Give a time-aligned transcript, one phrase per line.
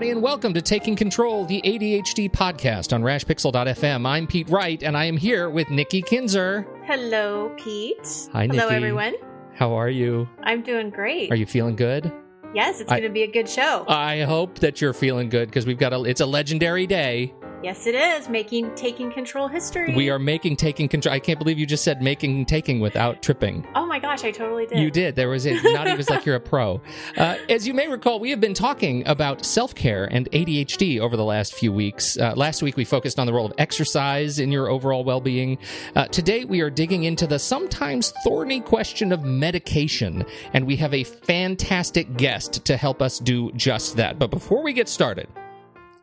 [0.00, 4.06] Everybody, and welcome to Taking Control, the ADHD podcast on rashpixel.fm.
[4.06, 6.66] I'm Pete Wright, and I am here with Nikki Kinzer.
[6.86, 8.30] Hello, Pete.
[8.32, 8.58] Hi, Nikki.
[8.58, 9.16] Hello, everyone.
[9.54, 10.26] How are you?
[10.42, 11.30] I'm doing great.
[11.30, 12.10] Are you feeling good?
[12.54, 13.84] yes, it's going to be a good show.
[13.88, 16.02] I hope that you're feeling good because we've got a.
[16.04, 17.34] It's a legendary day.
[17.62, 19.94] Yes, it is making taking control history.
[19.94, 21.14] We are making taking control.
[21.14, 23.66] I can't believe you just said making taking without tripping.
[23.74, 24.78] Oh my gosh, I totally did.
[24.78, 25.16] You did.
[25.16, 25.62] There was it.
[25.64, 26.80] Not even like you're a pro.
[27.16, 31.16] Uh, as you may recall, we have been talking about self care and ADHD over
[31.16, 32.18] the last few weeks.
[32.18, 35.58] Uh, last week, we focused on the role of exercise in your overall well being.
[35.94, 40.94] Uh, today, we are digging into the sometimes thorny question of medication, and we have
[40.94, 44.18] a fantastic guest to help us do just that.
[44.18, 45.28] But before we get started,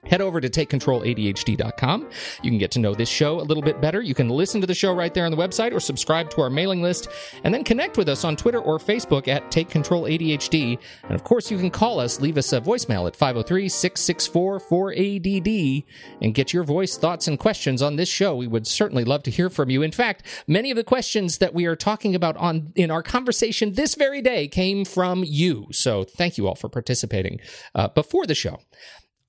[0.10, 2.10] head over to takecontroladhd.com.
[2.44, 4.02] You can get to know this show a little bit better.
[4.02, 6.50] You can listen to the show right there on the website or subscribe to our
[6.50, 7.10] mailing list
[7.44, 10.78] and then connect with us on Twitter or Facebook at Take Control ADHD.
[11.04, 15.86] And of course, you can call us, leave us a voicemail at 503 664 4ADD
[16.22, 18.36] and get your voice, thoughts, and questions on this show.
[18.36, 19.82] We would certainly love to hear from you.
[19.82, 23.74] In fact, many of the questions that we are talking about on in our conversation
[23.74, 25.68] this very day came from you.
[25.72, 27.40] So thank you all for participating
[27.76, 28.60] uh, before the show.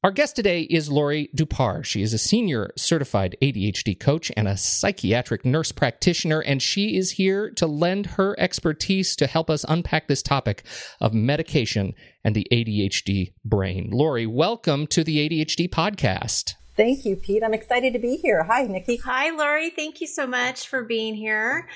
[0.04, 1.84] Our guest today is Laurie Dupar.
[1.84, 7.10] She is a senior certified ADHD coach and a psychiatric nurse practitioner, and she is
[7.10, 10.62] here to lend her expertise to help us unpack this topic
[11.00, 13.88] of medication and the ADHD brain.
[13.90, 16.54] Laurie, welcome to the ADHD podcast.
[16.76, 17.42] Thank you, Pete.
[17.42, 18.44] I'm excited to be here.
[18.44, 18.98] Hi, Nikki.
[18.98, 19.70] Hi, Laurie.
[19.70, 21.66] Thank you so much for being here.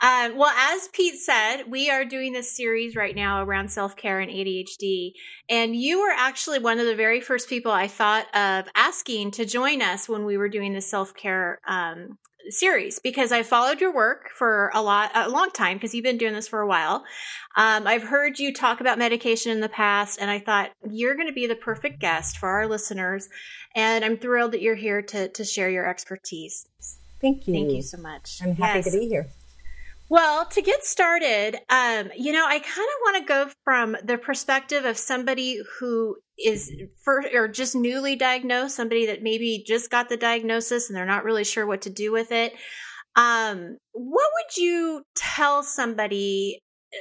[0.00, 4.20] Um, well, as Pete said, we are doing this series right now around self care
[4.20, 5.12] and ADHD.
[5.48, 9.44] And you were actually one of the very first people I thought of asking to
[9.44, 12.16] join us when we were doing the self care um,
[12.48, 16.16] series because I followed your work for a lot, a long time because you've been
[16.18, 17.04] doing this for a while.
[17.56, 21.26] Um, I've heard you talk about medication in the past, and I thought you're going
[21.26, 23.28] to be the perfect guest for our listeners.
[23.74, 26.66] And I'm thrilled that you're here to to share your expertise.
[27.20, 27.54] Thank you.
[27.54, 28.38] Thank you so much.
[28.42, 28.92] I'm happy Yes.
[28.92, 29.26] to be here.
[30.10, 34.16] Well, to get started, um, you know, I kind of want to go from the
[34.16, 36.72] perspective of somebody who is
[37.04, 41.24] first or just newly diagnosed, somebody that maybe just got the diagnosis and they're not
[41.24, 42.54] really sure what to do with it.
[43.16, 46.60] Um, what would you tell somebody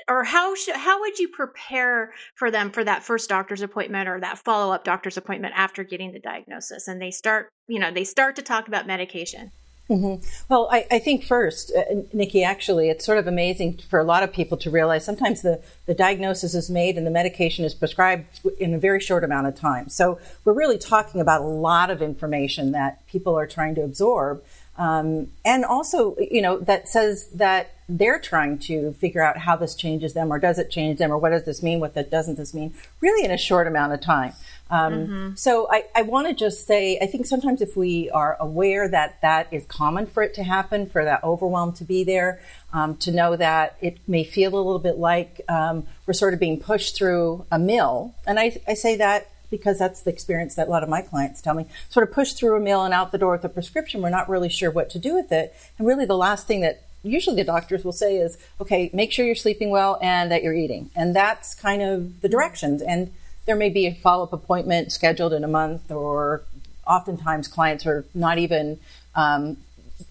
[0.10, 4.20] or how should, how would you prepare for them for that first doctor's appointment or
[4.20, 8.36] that follow-up doctor's appointment after getting the diagnosis and they start, you know, they start
[8.36, 9.52] to talk about medication?
[9.88, 10.16] Hmm
[10.50, 14.24] Well, I, I think first, uh, Nikki, actually, it's sort of amazing for a lot
[14.24, 18.26] of people to realize sometimes the, the diagnosis is made and the medication is prescribed
[18.60, 19.88] in a very short amount of time.
[19.90, 24.44] So we're really talking about a lot of information that people are trying to absorb.
[24.78, 29.74] Um, and also, you know, that says that they're trying to figure out how this
[29.74, 32.38] changes them or does it change them or what does this mean, what that doesn't
[32.38, 34.34] this mean, really in a short amount of time.
[34.70, 38.88] Um, So I, I want to just say, I think sometimes if we are aware
[38.90, 42.42] that that is common for it to happen, for that overwhelm to be there,
[42.74, 46.40] um, to know that it may feel a little bit like um, we're sort of
[46.40, 48.14] being pushed through a mill.
[48.26, 51.42] And I, I say that because that's the experience that a lot of my clients
[51.42, 51.66] tell me.
[51.90, 54.02] Sort of pushed through a mill and out the door with a prescription.
[54.02, 55.56] We're not really sure what to do with it.
[55.78, 59.26] And really the last thing that usually the doctors will say is, okay, make sure
[59.26, 60.90] you're sleeping well and that you're eating.
[60.96, 62.82] And that's kind of the directions.
[62.82, 63.14] And
[63.48, 66.44] there may be a follow up appointment scheduled in a month, or
[66.86, 68.80] oftentimes clients are not even.
[69.16, 69.58] Um,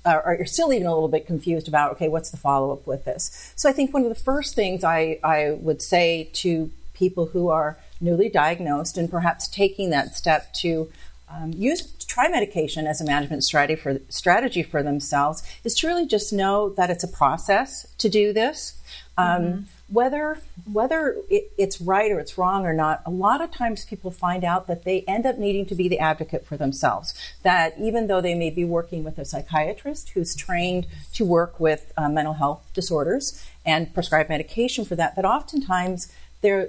[0.04, 3.52] are are still even a little bit confused about okay what's the follow-up with this
[3.54, 7.50] so i think one of the first things i, I would say to people who
[7.50, 10.90] are newly diagnosed and perhaps taking that step to
[11.28, 11.82] um, use
[12.16, 16.70] try medication as a management strategy for strategy for themselves is to really just know
[16.70, 18.80] that it's a process to do this.
[19.18, 19.60] Um, mm-hmm.
[19.88, 20.38] Whether
[20.72, 24.44] whether it, it's right or it's wrong or not, a lot of times people find
[24.44, 27.12] out that they end up needing to be the advocate for themselves.
[27.42, 31.92] That even though they may be working with a psychiatrist who's trained to work with
[31.98, 36.10] uh, mental health disorders and prescribe medication for that, that oftentimes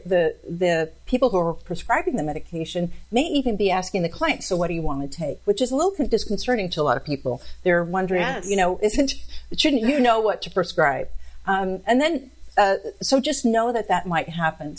[0.06, 4.56] the the people who are prescribing the medication may even be asking the client, "So,
[4.56, 7.04] what do you want to take?" Which is a little disconcerting to a lot of
[7.04, 7.42] people.
[7.64, 8.50] They're wondering, yes.
[8.50, 9.16] you know, isn't
[9.56, 11.10] shouldn't you know what to prescribe?
[11.46, 14.76] Um, and then, uh, so just know that that might happen.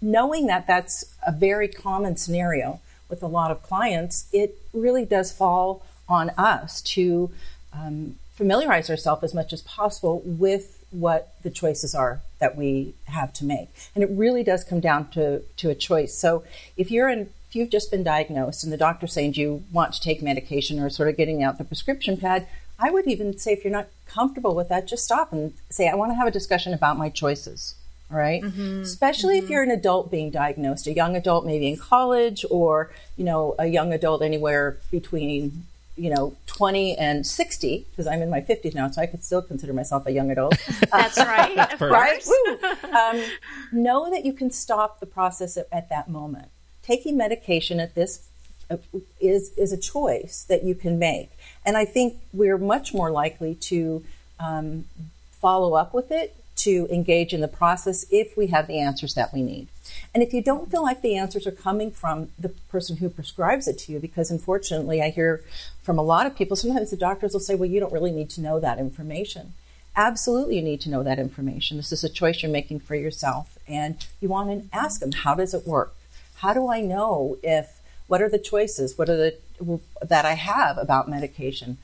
[0.00, 5.32] Knowing that that's a very common scenario with a lot of clients, it really does
[5.32, 7.30] fall on us to
[7.72, 13.32] um, familiarize ourselves as much as possible with what the choices are that we have
[13.32, 13.68] to make.
[13.94, 16.14] And it really does come down to, to a choice.
[16.14, 16.44] So
[16.76, 20.00] if you're in if you've just been diagnosed and the doctor's saying you want to
[20.00, 22.48] take medication or sort of getting out the prescription pad,
[22.78, 25.94] I would even say if you're not comfortable with that, just stop and say, I
[25.94, 27.74] want to have a discussion about my choices.
[28.08, 28.42] Right?
[28.42, 28.80] mm-hmm.
[28.80, 29.44] Especially mm-hmm.
[29.44, 33.54] if you're an adult being diagnosed, a young adult maybe in college or, you know,
[33.58, 35.66] a young adult anywhere between
[35.96, 39.42] you know, 20 and 60, because I'm in my 50s now, so I could still
[39.42, 40.56] consider myself a young adult.
[40.90, 41.56] That's right.
[41.56, 42.24] That's right?
[42.92, 43.22] Um,
[43.72, 46.48] know that you can stop the process at, at that moment.
[46.82, 48.28] Taking medication at this
[48.70, 48.76] uh,
[49.18, 51.30] is, is a choice that you can make.
[51.64, 54.04] And I think we're much more likely to
[54.38, 54.84] um,
[55.40, 59.32] follow up with it, to engage in the process if we have the answers that
[59.32, 59.68] we need.
[60.14, 63.66] And if you don't feel like the answers are coming from the person who prescribes
[63.66, 65.42] it to you, because unfortunately I hear
[65.82, 68.30] from a lot of people, sometimes the doctors will say, well, you don't really need
[68.30, 69.54] to know that information.
[69.96, 71.76] Absolutely, you need to know that information.
[71.76, 73.58] This is a choice you're making for yourself.
[73.66, 75.94] And you want to ask them, how does it work?
[76.36, 78.96] How do I know if, what are the choices?
[78.98, 81.78] What are the, that I have about medication?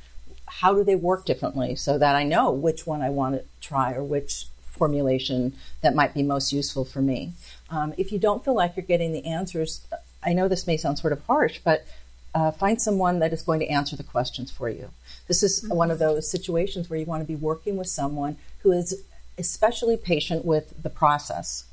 [0.46, 3.92] How do they work differently so that I know which one I want to try
[3.92, 4.46] or which
[4.78, 7.32] formulation that might be most useful for me?
[7.70, 9.86] Um, if you don't feel like you're getting the answers,
[10.22, 11.86] I know this may sound sort of harsh, but
[12.34, 14.90] uh, find someone that is going to answer the questions for you.
[15.26, 15.74] This is mm-hmm.
[15.74, 19.02] one of those situations where you want to be working with someone who is
[19.36, 21.64] especially patient with the process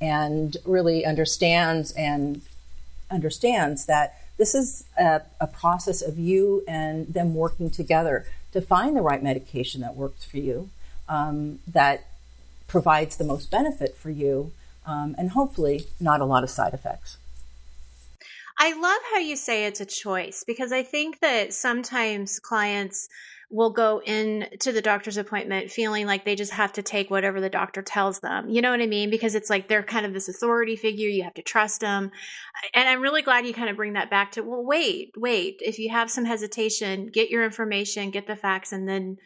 [0.00, 2.42] and really understands and
[3.10, 8.96] understands that this is a, a, process of you and them working together to find
[8.96, 10.68] the right medication that works for you,
[11.08, 12.04] um, that
[12.66, 14.52] provides the most benefit for you,
[14.86, 17.18] um, and hopefully not a lot of side effects.
[18.58, 23.08] I love how you say it's a choice because I think that sometimes clients
[23.50, 27.40] will go in to the doctor's appointment feeling like they just have to take whatever
[27.40, 28.48] the doctor tells them.
[28.48, 29.10] You know what I mean?
[29.10, 31.08] Because it's like they're kind of this authority figure.
[31.08, 32.10] You have to trust them.
[32.72, 35.56] And I'm really glad you kind of bring that back to, well, wait, wait.
[35.60, 39.18] If you have some hesitation, get your information, get the facts, and then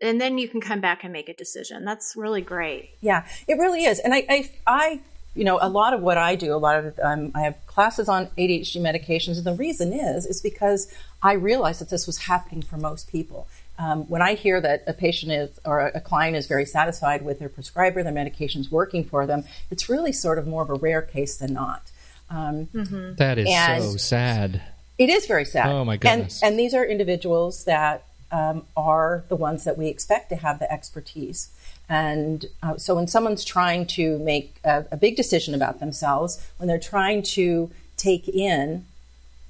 [0.00, 1.84] and then you can come back and make a decision.
[1.84, 2.90] That's really great.
[3.00, 3.98] Yeah, it really is.
[3.98, 5.00] And I, I, I
[5.34, 8.08] you know, a lot of what I do, a lot of um, I have classes
[8.08, 10.92] on ADHD medications, and the reason is is because
[11.22, 13.46] I realized that this was happening for most people.
[13.78, 17.38] Um, when I hear that a patient is or a client is very satisfied with
[17.38, 21.02] their prescriber, their medication's working for them, it's really sort of more of a rare
[21.02, 21.92] case than not.
[22.30, 23.14] Um, mm-hmm.
[23.14, 24.60] that is so sad.
[24.98, 25.68] It is very sad.
[25.68, 26.42] Oh my goodness!
[26.42, 30.58] And, and these are individuals that um, are the ones that we expect to have
[30.58, 31.50] the expertise.
[31.88, 36.68] And uh, so when someone's trying to make a, a, big decision about themselves, when
[36.68, 38.84] they're trying to take in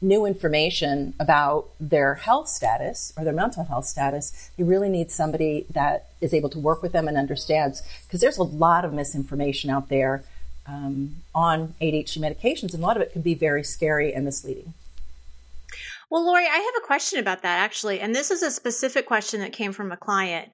[0.00, 5.66] new information about their health status or their mental health status, you really need somebody
[5.70, 7.82] that is able to work with them and understands.
[8.06, 10.22] Because there's a lot of misinformation out there
[10.66, 14.74] um, on ADHD medications, and a lot of it can be very scary and misleading.
[16.10, 18.00] Well, Laurie, I have a question about that actually.
[18.00, 20.50] And this is a specific question that came from a client.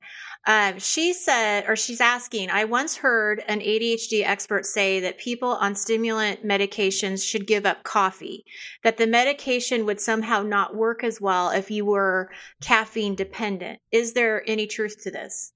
[0.46, 5.50] Uh, she said, or she's asking, I once heard an ADHD expert say that people
[5.50, 8.44] on stimulant medications should give up coffee,
[8.82, 12.30] that the medication would somehow not work as well if you were
[12.60, 13.80] caffeine dependent.
[13.90, 15.52] Is there any truth to this?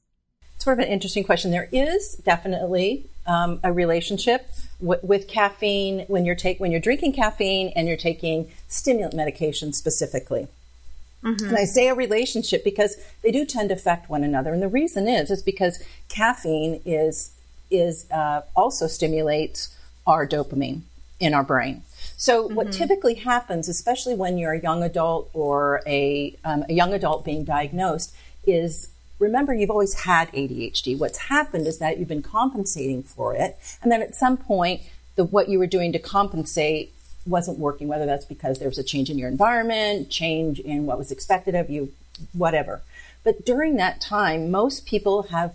[0.58, 1.50] Sort of an interesting question.
[1.50, 4.50] There is definitely um, a relationship
[4.80, 9.72] w- with caffeine when you're take when you're drinking caffeine and you're taking stimulant medication
[9.72, 10.48] specifically.
[11.22, 11.48] Mm-hmm.
[11.48, 14.68] And I say a relationship because they do tend to affect one another, and the
[14.68, 17.32] reason is is because caffeine is
[17.70, 20.82] is uh, also stimulates our dopamine
[21.20, 21.82] in our brain.
[22.16, 22.54] So mm-hmm.
[22.54, 27.24] what typically happens, especially when you're a young adult or a, um, a young adult
[27.24, 28.14] being diagnosed,
[28.46, 28.88] is
[29.18, 30.98] remember you've always had ADHD.
[30.98, 34.82] What's happened is that you've been compensating for it, and then at some point,
[35.16, 36.94] the what you were doing to compensate
[37.26, 40.98] wasn't working, whether that's because there was a change in your environment, change in what
[40.98, 41.92] was expected of you,
[42.32, 42.80] whatever.
[43.24, 45.54] But during that time, most people have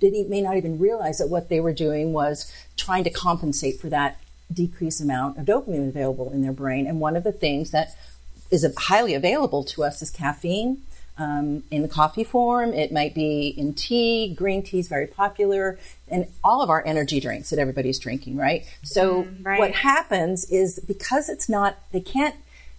[0.00, 3.90] didn't may not even realize that what they were doing was trying to compensate for
[3.90, 4.18] that
[4.52, 6.86] decreased amount of dopamine available in their brain.
[6.86, 7.94] And one of the things that
[8.50, 10.82] is highly available to us is caffeine.
[11.18, 14.32] Um, in the coffee form, it might be in tea.
[14.34, 18.64] Green tea is very popular, and all of our energy drinks that everybody's drinking, right?
[18.82, 19.58] So mm, right.
[19.58, 22.36] what happens is because it's not, they can't.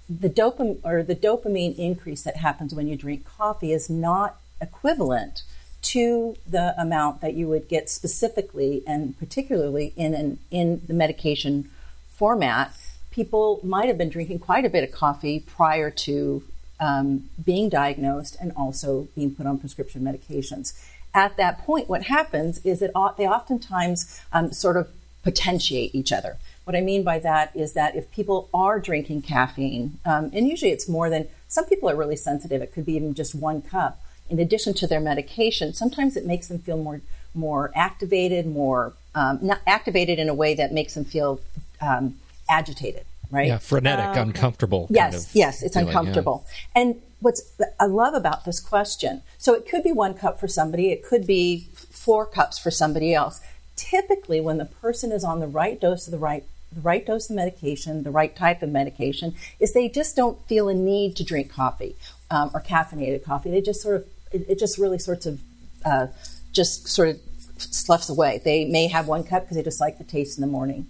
[0.09, 5.43] The dopamine or the dopamine increase that happens when you drink coffee is not equivalent
[5.81, 11.69] to the amount that you would get specifically and particularly in an, in the medication
[12.09, 12.73] format.
[13.09, 16.43] People might have been drinking quite a bit of coffee prior to
[16.81, 20.73] um, being diagnosed and also being put on prescription medications.
[21.13, 24.89] At that point, what happens is that they oftentimes um, sort of
[25.23, 26.37] potentiate each other.
[26.65, 30.71] What I mean by that is that if people are drinking caffeine, um, and usually
[30.71, 34.01] it's more than some people are really sensitive, it could be even just one cup
[34.31, 37.01] in addition to their medication, sometimes it makes them feel more
[37.33, 41.39] more activated, more um, not activated in a way that makes them feel
[41.81, 42.15] um,
[42.49, 43.47] agitated, right?
[43.47, 44.87] Yeah, frenetic, uh, uncomfortable.
[44.89, 46.45] Yes, yes, it's feeling, uncomfortable.
[46.47, 46.81] Yeah.
[46.81, 47.41] And what's
[47.79, 51.25] I love about this question, so it could be one cup for somebody, it could
[51.25, 53.41] be four cups for somebody else.
[53.75, 57.29] Typically, when the person is on the right dose of the right the right dose
[57.29, 61.23] of medication, the right type of medication, is they just don't feel a need to
[61.23, 61.95] drink coffee
[62.29, 63.51] um, or caffeinated coffee.
[63.51, 65.41] They just sort of it, it just really sorts of
[65.85, 66.07] uh,
[66.51, 67.19] just sort of
[67.57, 68.41] sloughs away.
[68.43, 70.87] They may have one cup because they just like the taste in the morning.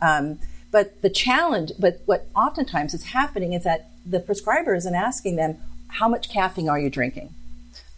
[0.00, 0.38] Um,
[0.74, 5.56] but the challenge, but what oftentimes is happening is that the prescriber isn't asking them,
[5.86, 7.32] how much caffeine are you drinking?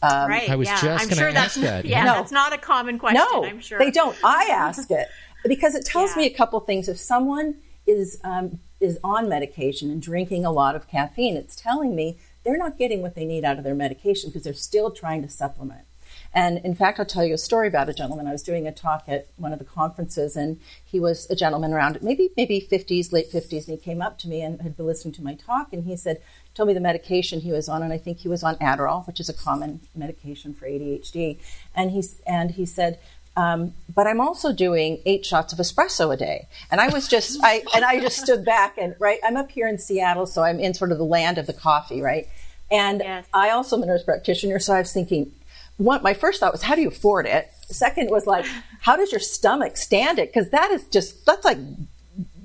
[0.03, 0.51] Um, right.
[0.51, 0.83] I was yeah.
[0.83, 1.85] just going sure to ask that.
[1.87, 2.13] Yeah, no.
[2.13, 3.25] that's not a common question.
[3.33, 4.15] No, I'm sure they don't.
[4.23, 5.09] I ask it
[5.47, 6.25] because it tells yeah.
[6.25, 6.87] me a couple things.
[6.87, 7.55] If someone
[7.87, 12.59] is um, is on medication and drinking a lot of caffeine, it's telling me they're
[12.59, 15.87] not getting what they need out of their medication because they're still trying to supplement.
[16.35, 18.27] And in fact, I'll tell you a story about a gentleman.
[18.27, 21.73] I was doing a talk at one of the conferences, and he was a gentleman
[21.73, 24.87] around maybe maybe 50s, late 50s, and he came up to me and had been
[24.87, 26.21] listening to my talk, and he said,
[26.55, 29.21] told me the medication he was on, and I think he was on Adderall, which
[29.21, 31.39] is a common medication for ADHD.
[31.75, 32.99] And he and he said,
[33.37, 36.49] um, but I'm also doing eight shots of espresso a day.
[36.71, 39.69] And I was just, I, and I just stood back and, right, I'm up here
[39.69, 42.29] in Seattle, so I'm in sort of the land of the coffee, right?
[42.71, 43.27] And yes.
[43.35, 45.33] I also am a nurse practitioner, so I was thinking,
[45.79, 47.51] one, my first thought was, how do you afford it?
[47.69, 48.47] Second was like,
[48.81, 50.33] how does your stomach stand it?
[50.33, 51.59] Because that is just, that's like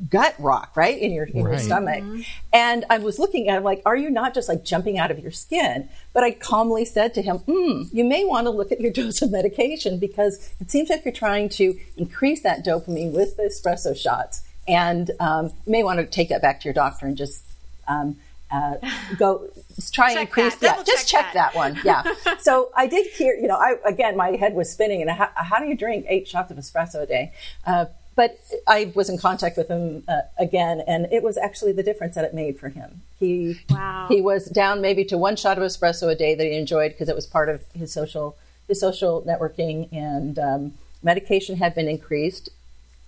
[0.10, 1.00] gut rock, right?
[1.00, 1.52] In your, in right.
[1.52, 2.04] your stomach.
[2.04, 2.22] Mm-hmm.
[2.52, 5.20] And I was looking at him like, are you not just like jumping out of
[5.20, 5.88] your skin?
[6.14, 9.22] But I calmly said to him, hmm, you may want to look at your dose
[9.22, 13.96] of medication because it seems like you're trying to increase that dopamine with the espresso
[13.96, 14.42] shots.
[14.68, 17.44] And um, you may want to take that back to your doctor and just
[17.88, 18.18] um,
[18.52, 18.76] uh,
[19.18, 19.48] go
[19.92, 20.56] try and increase.
[20.56, 20.78] That.
[20.78, 21.54] Yeah, just check, check that.
[21.54, 21.56] that.
[21.56, 21.80] one.
[21.84, 22.04] Yeah.
[22.40, 23.34] so I did hear.
[23.34, 25.02] You know, I again, my head was spinning.
[25.02, 27.34] And how, how do you drink eight shots of espresso a day?
[27.66, 31.84] Uh, but I was in contact with him uh, again, and it was actually the
[31.84, 33.02] difference that it made for him.
[33.20, 34.08] He wow.
[34.10, 37.10] he was down maybe to one shot of espresso a day that he enjoyed because
[37.10, 38.36] it was part of his social
[38.68, 42.50] his social networking, and um, medication had been increased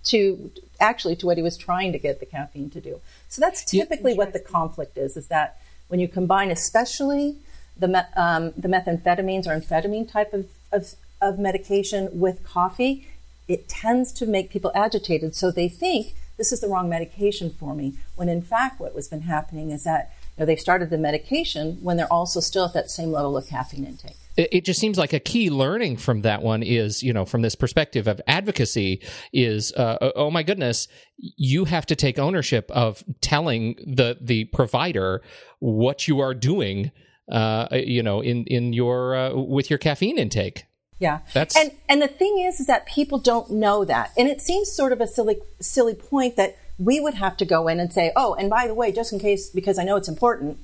[0.04, 3.00] to actually to what he was trying to get the caffeine to do.
[3.28, 7.36] So that's typically what the conflict is: is that when you combine, especially
[7.76, 13.06] the me- um, the methamphetamines or amphetamine type of, of, of medication with coffee
[13.48, 15.34] it tends to make people agitated.
[15.34, 17.94] So they think this is the wrong medication for me.
[18.16, 21.78] When in fact, what has been happening is that you know, they started the medication
[21.82, 24.16] when they're also still at that same level of caffeine intake.
[24.36, 27.54] It just seems like a key learning from that one is, you know, from this
[27.54, 29.00] perspective of advocacy
[29.32, 35.22] is, uh, oh my goodness, you have to take ownership of telling the the provider
[35.60, 36.90] what you are doing,
[37.30, 40.64] uh, you know, in in your uh, with your caffeine intake.
[40.98, 41.20] Yeah.
[41.32, 41.56] That's...
[41.56, 44.10] And and the thing is is that people don't know that.
[44.16, 47.68] And it seems sort of a silly silly point that we would have to go
[47.68, 50.08] in and say, "Oh, and by the way, just in case because I know it's
[50.08, 50.58] important,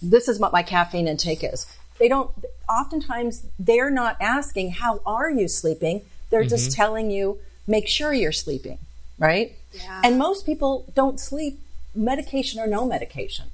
[0.00, 1.66] this is what my caffeine intake is."
[2.02, 2.32] They don't
[2.68, 6.48] oftentimes they're not asking, "How are you sleeping?" They're mm-hmm.
[6.48, 8.78] just telling you, "Make sure you're sleeping."
[9.20, 9.54] Right?
[9.72, 10.02] Yeah.
[10.02, 11.60] And most people don't sleep
[11.94, 13.46] medication or no medication.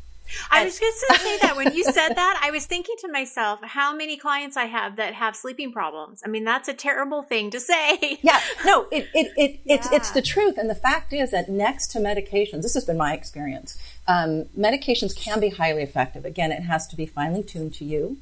[0.51, 3.09] I was just going to say that when you said that, I was thinking to
[3.13, 6.23] myself how many clients I have that have sleeping problems.
[6.25, 8.19] I mean, that's a terrible thing to say.
[8.23, 9.75] Yeah, no, it, it, it yeah.
[9.75, 12.97] it's it's the truth, and the fact is that next to medications, this has been
[12.97, 13.79] my experience.
[14.07, 16.25] Um, medications can be highly effective.
[16.25, 18.17] Again, it has to be finely tuned to you.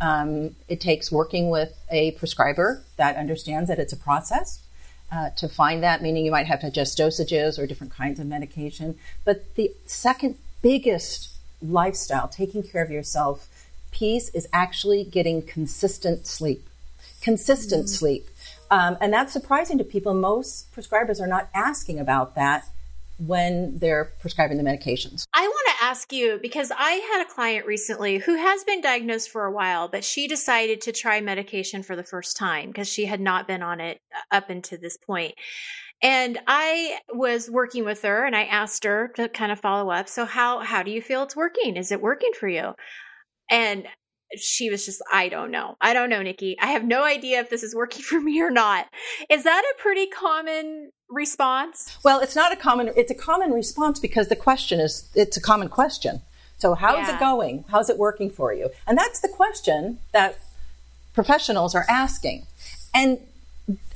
[0.00, 4.62] Um, it takes working with a prescriber that understands that it's a process.
[5.10, 8.26] uh, to find that, meaning you might have to adjust dosages or different kinds of
[8.26, 8.96] medication.
[9.24, 11.30] But the second biggest
[11.62, 13.48] lifestyle, taking care of yourself
[13.90, 16.66] piece, is actually getting consistent sleep.
[17.22, 17.94] Consistent mm-hmm.
[17.94, 18.28] sleep.
[18.70, 20.12] Um, and that's surprising to people.
[20.12, 22.66] Most prescribers are not asking about that
[23.18, 25.24] when they're prescribing the medications.
[25.34, 29.30] I want to ask you because I had a client recently who has been diagnosed
[29.30, 33.06] for a while, but she decided to try medication for the first time because she
[33.06, 35.34] had not been on it uh, up until this point.
[36.00, 40.08] And I was working with her and I asked her to kind of follow up.
[40.08, 41.76] So how how do you feel it's working?
[41.76, 42.74] Is it working for you?
[43.50, 43.86] And
[44.36, 45.76] she was just, I don't know.
[45.80, 46.58] I don't know, Nikki.
[46.60, 48.86] I have no idea if this is working for me or not.
[49.30, 51.96] Is that a pretty common response?
[52.04, 55.40] Well, it's not a common, it's a common response because the question is, it's a
[55.40, 56.22] common question.
[56.58, 57.16] So how's yeah.
[57.16, 57.64] it going?
[57.68, 58.70] How's it working for you?
[58.86, 60.38] And that's the question that
[61.14, 62.46] professionals are asking.
[62.92, 63.20] And,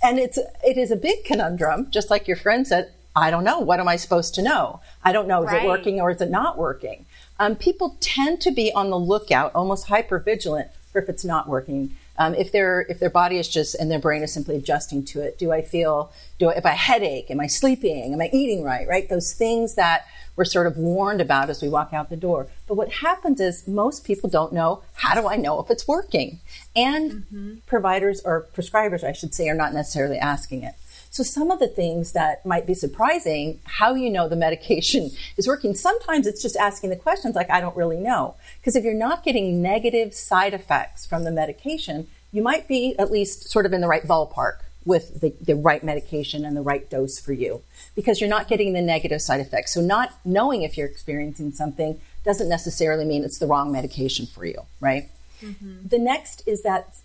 [0.02, 3.58] and it's, it is a big conundrum, just like your friend said, I don't know.
[3.58, 4.80] What am I supposed to know?
[5.04, 5.42] I don't know.
[5.42, 5.64] Is right.
[5.64, 7.04] it working or is it not working?
[7.42, 11.49] Um, people tend to be on the lookout, almost hyper vigilant for if it's not
[11.49, 11.96] working.
[12.16, 15.22] Um, if their if their body is just and their brain is simply adjusting to
[15.22, 15.38] it.
[15.38, 16.12] Do I feel?
[16.38, 17.32] Do I, if I headache?
[17.32, 18.12] Am I sleeping?
[18.12, 18.87] Am I eating right?
[18.87, 19.08] Right?
[19.08, 20.06] Those things that
[20.37, 22.46] we're sort of warned about as we walk out the door.
[22.68, 26.38] But what happens is most people don't know how do I know if it's working,
[26.76, 27.54] and mm-hmm.
[27.66, 30.75] providers or prescribers, I should say, are not necessarily asking it.
[31.12, 35.47] So some of the things that might be surprising, how you know the medication is
[35.47, 38.35] working, sometimes it's just asking the questions like, I don't really know.
[38.59, 43.11] Because if you're not getting negative side effects from the medication, you might be at
[43.11, 46.88] least sort of in the right ballpark with the, the right medication and the right
[46.88, 47.62] dose for you
[47.95, 49.75] because you're not getting the negative side effects.
[49.75, 54.47] So not knowing if you're experiencing something doesn't necessarily mean it's the wrong medication for
[54.47, 55.11] you, right?
[55.42, 55.88] Mm-hmm.
[55.88, 56.97] The next is that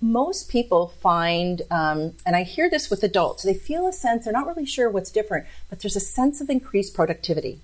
[0.00, 4.32] most people find, um, and I hear this with adults, they feel a sense, they're
[4.32, 7.60] not really sure what's different, but there's a sense of increased productivity.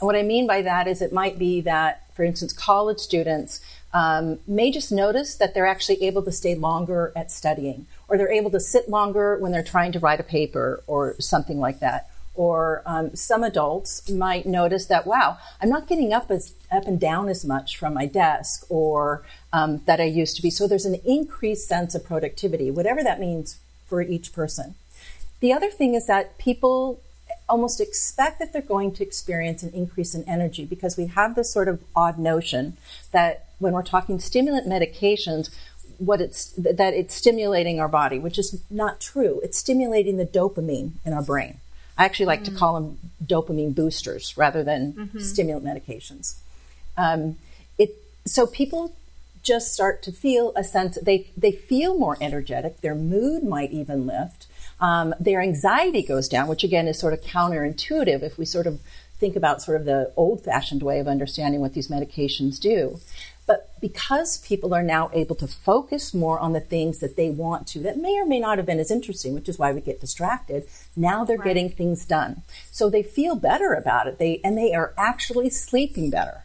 [0.00, 3.60] And what I mean by that is it might be that, for instance, college students
[3.92, 8.30] um, may just notice that they're actually able to stay longer at studying, or they're
[8.30, 12.10] able to sit longer when they're trying to write a paper, or something like that
[12.36, 17.00] or um, some adults might notice that wow i'm not getting up as up and
[17.00, 20.50] down as much from my desk or um, that i used to be.
[20.50, 24.74] So there's an increased sense of productivity whatever that means for each person.
[25.40, 27.00] The other thing is that people
[27.48, 31.52] almost expect that they're going to experience an increase in energy because we have this
[31.52, 32.76] sort of odd notion
[33.12, 35.50] that when we're talking stimulant medications
[35.98, 39.40] what it's that it's stimulating our body which is not true.
[39.42, 41.60] It's stimulating the dopamine in our brain
[41.98, 42.46] I actually like mm.
[42.46, 45.18] to call them dopamine boosters rather than mm-hmm.
[45.18, 46.36] stimulant medications.
[46.96, 47.36] Um,
[47.78, 48.94] it so people
[49.42, 52.80] just start to feel a sense they they feel more energetic.
[52.80, 54.46] Their mood might even lift.
[54.80, 58.80] Um, their anxiety goes down, which again is sort of counterintuitive if we sort of
[59.18, 63.00] think about sort of the old fashioned way of understanding what these medications do.
[63.46, 67.68] But because people are now able to focus more on the things that they want
[67.68, 70.00] to, that may or may not have been as interesting, which is why we get
[70.00, 71.46] distracted, now they're right.
[71.46, 72.42] getting things done.
[72.72, 74.18] So they feel better about it.
[74.18, 76.42] They and they are actually sleeping better.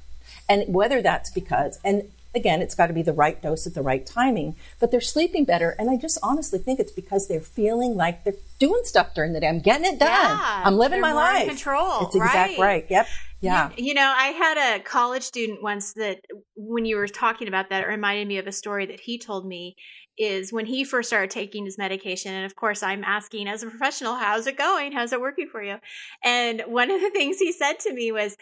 [0.47, 3.81] And whether that's because and again, it's got to be the right dose at the
[3.81, 5.75] right timing, but they're sleeping better.
[5.77, 9.39] And I just honestly think it's because they're feeling like they're doing stuff during the
[9.39, 9.47] day.
[9.47, 10.09] I'm getting it done.
[10.09, 11.47] Yeah, I'm living my life.
[11.47, 12.05] control.
[12.07, 12.59] It's exact right.
[12.59, 12.85] right.
[12.89, 13.07] Yep.
[13.41, 13.71] Yeah.
[13.75, 16.19] You, you, know, I had a college student once that
[16.55, 19.47] when you were talking about that, it reminded me of a story that he told
[19.47, 19.75] me
[20.17, 22.33] is when he first started taking his medication.
[22.33, 24.91] And of course, I'm asking as a professional, how's it going?
[24.91, 25.77] How's it working for you?
[26.23, 28.37] And one of the things he said to me was,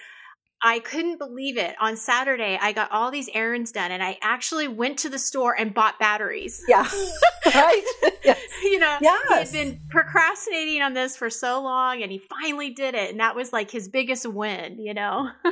[0.62, 1.76] I couldn't believe it.
[1.80, 5.56] On Saturday, I got all these errands done and I actually went to the store
[5.58, 6.62] and bought batteries.
[6.68, 6.88] Yeah.
[7.46, 7.84] right.
[8.24, 8.40] yes.
[8.62, 9.52] You know, yes.
[9.52, 13.10] he had been procrastinating on this for so long and he finally did it.
[13.10, 15.30] And that was like his biggest win, you know?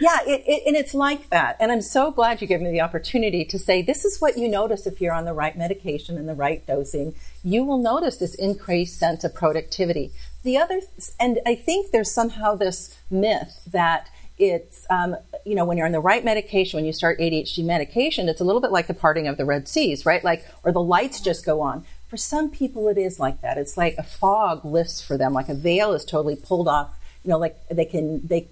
[0.00, 0.18] yeah.
[0.26, 1.56] It, it, and it's like that.
[1.60, 4.48] And I'm so glad you gave me the opportunity to say this is what you
[4.48, 7.14] notice if you're on the right medication and the right dosing.
[7.44, 10.10] You will notice this increased sense of productivity.
[10.42, 10.80] The other,
[11.20, 15.92] and I think there's somehow this myth that it's um, you know when you're on
[15.92, 19.28] the right medication when you start adhd medication it's a little bit like the parting
[19.28, 20.24] of the red seas right?
[20.24, 21.84] Like or the lights just go on.
[22.08, 23.58] For some people it is like that.
[23.58, 26.98] It's like a fog lifts for them like a veil is totally pulled off.
[27.24, 28.48] You know like they can they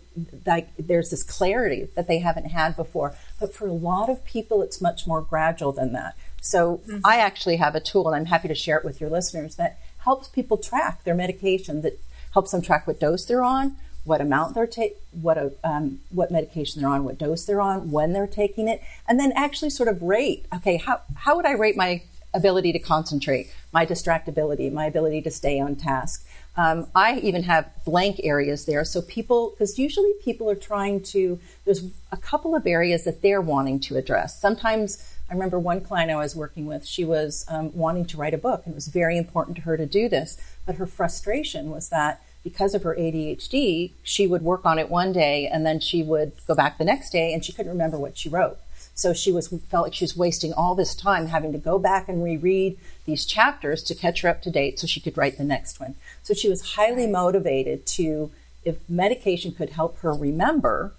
[0.46, 3.16] like there's this clarity that they haven't had before.
[3.38, 6.14] But for a lot of people it's much more gradual than that.
[6.42, 7.00] So mm-hmm.
[7.04, 9.78] i actually have a tool and i'm happy to share it with your listeners that
[9.98, 12.00] helps people track their medication that
[12.32, 16.30] helps them track what dose they're on what amount they're taking, what a, um, what
[16.30, 19.88] medication they're on, what dose they're on, when they're taking it, and then actually sort
[19.88, 20.46] of rate.
[20.54, 25.30] Okay, how how would I rate my ability to concentrate, my distractibility, my ability to
[25.30, 26.26] stay on task.
[26.56, 28.84] Um, I even have blank areas there.
[28.84, 33.40] So people, because usually people are trying to, there's a couple of areas that they're
[33.40, 34.40] wanting to address.
[34.40, 38.34] Sometimes I remember one client I was working with, she was um, wanting to write
[38.34, 40.36] a book, and it was very important to her to do this.
[40.66, 45.12] But her frustration was that because of her ADHD, she would work on it one
[45.12, 48.16] day and then she would go back the next day and she couldn't remember what
[48.16, 48.58] she wrote.
[48.94, 52.08] So she was felt like she was wasting all this time having to go back
[52.08, 55.44] and reread these chapters to catch her up to date so she could write the
[55.44, 55.94] next one.
[56.22, 58.30] So she was highly motivated to,
[58.62, 60.92] if medication could help her remember,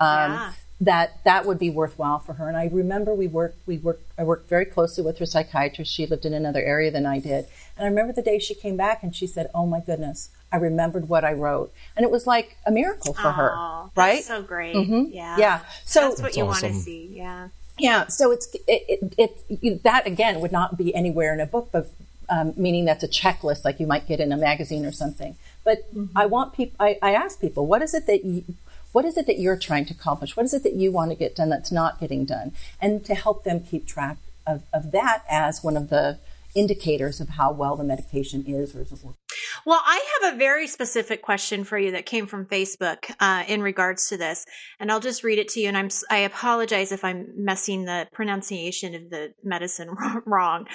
[0.00, 0.52] um, yeah.
[0.80, 2.48] that that would be worthwhile for her.
[2.48, 5.92] And I remember we worked, we worked, I worked very closely with her psychiatrist.
[5.92, 7.46] She lived in another area than I did.
[7.76, 10.58] And I remember the day she came back and she said, "Oh my goodness, I
[10.58, 13.90] remembered what I wrote, and it was like a miracle for Aww, her.
[13.96, 14.22] Right?
[14.22, 14.76] so great.
[14.76, 15.10] Mm-hmm.
[15.10, 15.36] Yeah.
[15.36, 15.60] Yeah.
[15.84, 16.70] So that's what that's you awesome.
[16.70, 17.10] want to see.
[17.12, 17.48] Yeah.
[17.76, 18.06] Yeah.
[18.06, 21.90] So it's it, it, it, that again would not be anywhere in a book, but
[22.28, 25.34] um, meaning that's a checklist like you might get in a magazine or something.
[25.64, 26.16] But mm-hmm.
[26.16, 26.76] I want people.
[26.78, 28.44] I, I ask people, what is it that you
[28.92, 30.36] what is it that you're trying to accomplish?
[30.36, 32.52] What is it that you want to get done that's not getting done?
[32.80, 36.18] And to help them keep track of, of that as one of the
[36.54, 39.23] indicators of how well the medication is or isn't working.
[39.66, 43.62] Well, I have a very specific question for you that came from Facebook uh, in
[43.62, 44.44] regards to this,
[44.78, 45.68] and I'll just read it to you.
[45.68, 49.90] And I'm I apologize if I'm messing the pronunciation of the medicine
[50.26, 50.66] wrong.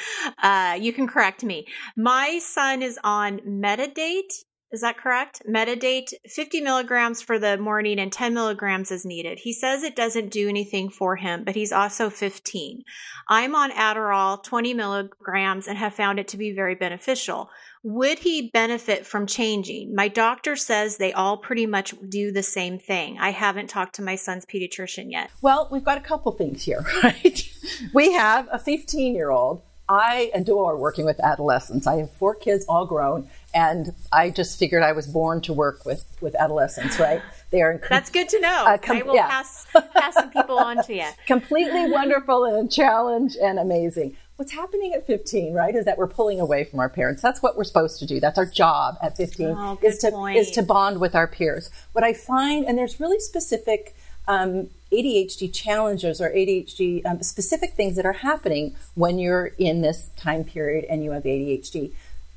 [0.41, 1.67] Uh, you can correct me.
[1.95, 4.43] My son is on Metadate.
[4.71, 5.41] Is that correct?
[5.49, 9.39] Metadate 50 milligrams for the morning and 10 milligrams is needed.
[9.39, 12.83] He says it doesn't do anything for him, but he's also 15.
[13.27, 17.49] I'm on Adderall 20 milligrams and have found it to be very beneficial.
[17.83, 19.95] Would he benefit from changing?
[19.95, 23.17] My doctor says they all pretty much do the same thing.
[23.17, 25.31] I haven't talked to my son's pediatrician yet.
[25.41, 27.49] Well, we've got a couple things here, right?
[27.93, 29.61] we have a 15 year old.
[29.87, 31.87] I adore working with adolescents.
[31.87, 35.83] I have four kids, all grown, and I just figured I was born to work
[35.83, 37.23] with, with adolescents, right?
[37.51, 38.65] They are that's good to know.
[38.67, 39.27] Uh, com- I will yeah.
[39.27, 41.07] pass pass some people on to you.
[41.25, 46.07] Completely wonderful and a challenge and amazing what's happening at 15, right, is that we're
[46.07, 47.21] pulling away from our parents.
[47.21, 48.21] That's what we're supposed to do.
[48.21, 50.37] That's our job at 15 oh, is to point.
[50.37, 51.69] is to bond with our peers.
[51.91, 53.97] What I find, and there's really specific
[54.29, 60.09] um, ADHD challenges or ADHD um, specific things that are happening when you're in this
[60.15, 61.91] time period and you have ADHD.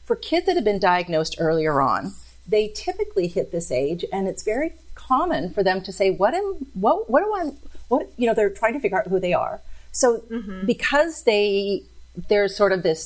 [0.05, 2.15] For kids that have been diagnosed earlier on,
[2.49, 4.73] they typically hit this age, and it's very
[5.13, 6.47] common for them to say, "What am
[6.85, 7.43] what what do I
[7.89, 9.61] what you know?" They're trying to figure out who they are.
[9.93, 10.67] So mm-hmm.
[10.67, 11.83] because they
[12.29, 13.03] there's sort of this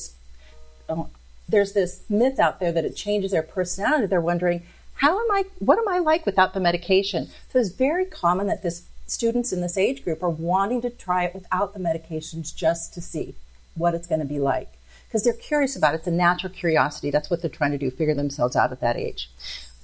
[0.88, 1.08] um,
[1.48, 4.06] there's this myth out there that it changes their personality.
[4.06, 4.62] They're wondering,
[4.96, 5.44] how am I?
[5.58, 7.28] What am I like without the medication?
[7.50, 11.24] So it's very common that this students in this age group are wanting to try
[11.24, 13.34] it without the medications just to see
[13.74, 14.72] what it's going to be like
[15.06, 15.98] because they're curious about it.
[15.98, 17.10] It's a natural curiosity.
[17.10, 19.30] That's what they're trying to do, figure themselves out at that age.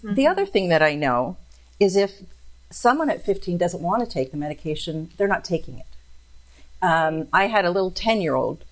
[0.03, 0.15] Mm-hmm.
[0.15, 1.37] The other thing that I know
[1.83, 2.23] is if
[2.71, 5.87] someone at 15 doesn't want to take the medication, they're not taking it.
[6.81, 8.65] Um, I had a little 10 year old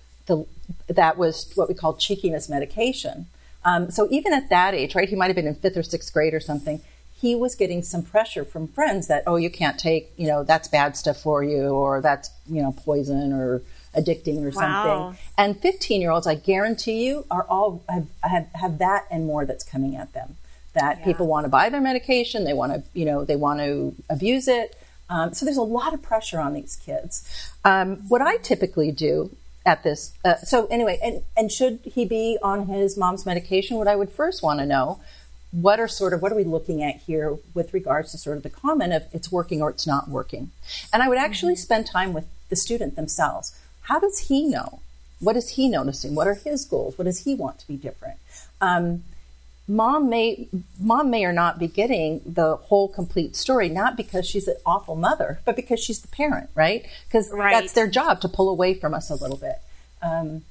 [0.87, 3.27] that was what we call cheekiness medication.
[3.65, 6.13] Um, so even at that age, right, he might have been in fifth or sixth
[6.13, 6.81] grade or something.
[7.13, 10.67] He was getting some pressure from friends that, oh, you can't take, you know, that's
[10.67, 13.61] bad stuff for you, or that's, you know, poison or
[13.95, 15.11] addicting or wow.
[15.11, 15.23] something.
[15.37, 19.45] And 15 year olds, I guarantee you, are all have, have, have that and more
[19.45, 20.37] that's coming at them.
[20.73, 21.05] That yeah.
[21.05, 24.47] people want to buy their medication, they want to, you know, they want to abuse
[24.47, 24.77] it.
[25.09, 27.27] Um, so there's a lot of pressure on these kids.
[27.65, 30.13] Um, what I typically do at this.
[30.23, 33.77] Uh, so anyway, and and should he be on his mom's medication?
[33.77, 35.01] What I would first want to know,
[35.51, 38.43] what are sort of what are we looking at here with regards to sort of
[38.43, 40.51] the comment of it's working or it's not working,
[40.93, 41.61] and I would actually mm-hmm.
[41.61, 43.57] spend time with the student themselves.
[43.83, 44.79] How does he know?
[45.19, 46.15] What is he noticing?
[46.15, 46.97] What are his goals?
[46.97, 48.17] What does he want to be different?
[48.59, 49.03] Um,
[49.67, 50.47] mom may
[50.79, 54.95] mom may or not be getting the whole complete story not because she's an awful
[54.95, 57.51] mother but because she's the parent right because right.
[57.53, 59.61] that's their job to pull away from us a little bit
[60.01, 60.43] um,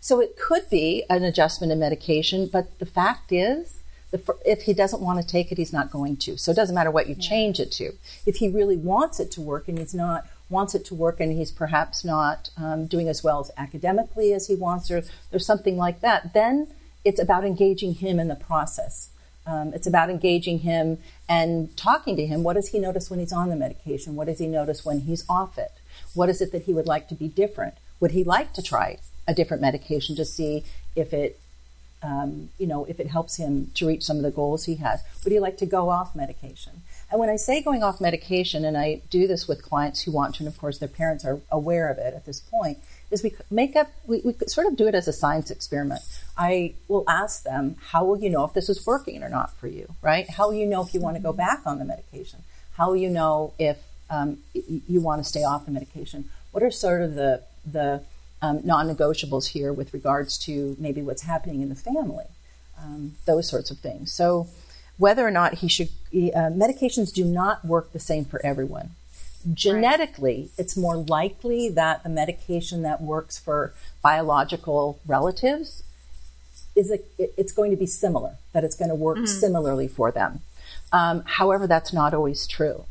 [0.00, 4.74] so it could be an adjustment in medication but the fact is the, if he
[4.74, 7.16] doesn't want to take it he's not going to so it doesn't matter what you
[7.18, 7.28] yeah.
[7.28, 7.92] change it to
[8.26, 11.32] if he really wants it to work and he's not wants it to work and
[11.32, 15.76] he's perhaps not um, doing as well as academically as he wants or there's something
[15.76, 16.66] like that then
[17.04, 19.10] it's about engaging him in the process.
[19.46, 22.42] Um, it's about engaging him and talking to him.
[22.42, 24.14] What does he notice when he's on the medication?
[24.14, 25.72] What does he notice when he's off it?
[26.14, 27.74] What is it that he would like to be different?
[28.00, 31.40] Would he like to try a different medication to see if it,
[32.02, 35.02] um, you know, if it helps him to reach some of the goals he has?
[35.24, 36.82] Would he like to go off medication?
[37.10, 40.36] And when I say going off medication, and I do this with clients who want
[40.36, 42.78] to, and of course their parents are aware of it at this point,
[43.10, 46.00] is we make up, we, we sort of do it as a science experiment.
[46.38, 49.66] I will ask them, how will you know if this is working or not for
[49.66, 50.28] you, right?
[50.30, 52.44] How will you know if you want to go back on the medication?
[52.74, 56.30] How will you know if um, you want to stay off the medication?
[56.52, 58.02] What are sort of the, the
[58.40, 62.26] um, non negotiables here with regards to maybe what's happening in the family?
[62.80, 64.12] Um, those sorts of things.
[64.12, 64.48] So,
[65.00, 68.90] whether or not he should, uh, medications do not work the same for everyone.
[69.54, 70.50] Genetically, right.
[70.58, 75.82] it's more likely that the medication that works for biological relatives
[76.76, 79.26] is a, it's going to be similar, that it's going to work mm-hmm.
[79.26, 80.42] similarly for them.
[80.92, 82.84] Um, however, that's not always true.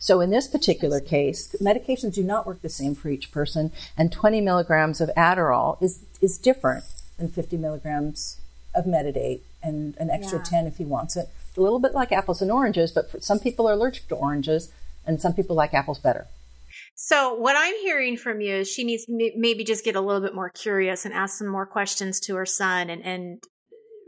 [0.00, 4.10] So in this particular case, medications do not work the same for each person, and
[4.10, 6.84] 20 milligrams of Adderall is is different
[7.18, 8.40] than 50 milligrams
[8.74, 10.44] of Metadate and an extra yeah.
[10.44, 11.28] 10 if he wants it.
[11.56, 14.72] A little bit like apples and oranges, but some people are allergic to oranges,
[15.06, 16.26] and some people like apples better.
[16.94, 20.20] So what I'm hearing from you is she needs to maybe just get a little
[20.20, 23.42] bit more curious and ask some more questions to her son and, and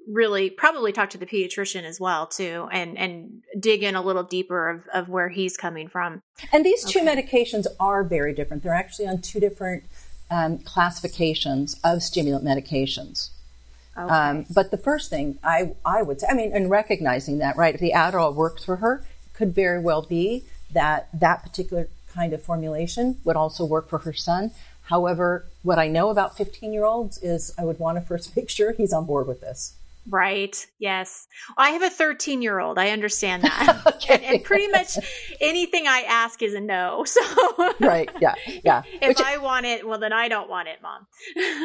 [0.09, 4.25] really probably talk to the pediatrician as well too and and dig in a little
[4.25, 6.21] deeper of, of where he's coming from
[6.53, 7.23] and these two okay.
[7.23, 9.85] medications are very different they're actually on two different
[10.31, 13.31] um, classifications of stimulant medications
[13.97, 14.13] okay.
[14.13, 17.75] um, but the first thing I, I would say i mean and recognizing that right
[17.75, 22.43] if the adderall works for her could very well be that that particular kind of
[22.43, 24.51] formulation would also work for her son.
[24.87, 28.51] However what i know about 15 year olds is i would want to first make
[28.51, 29.75] sure he's on board with this
[30.09, 30.67] Right.
[30.79, 31.29] Yes.
[31.57, 32.79] Well, I have a 13 year old.
[32.79, 33.83] I understand that.
[33.87, 34.15] okay.
[34.25, 34.99] and, and, pretty much
[35.41, 37.05] anything I ask is a no.
[37.13, 38.11] So, right.
[38.21, 38.35] Yeah.
[38.65, 38.83] Yeah.
[39.01, 41.07] if Which, I want it, well, then I don't want it, mom.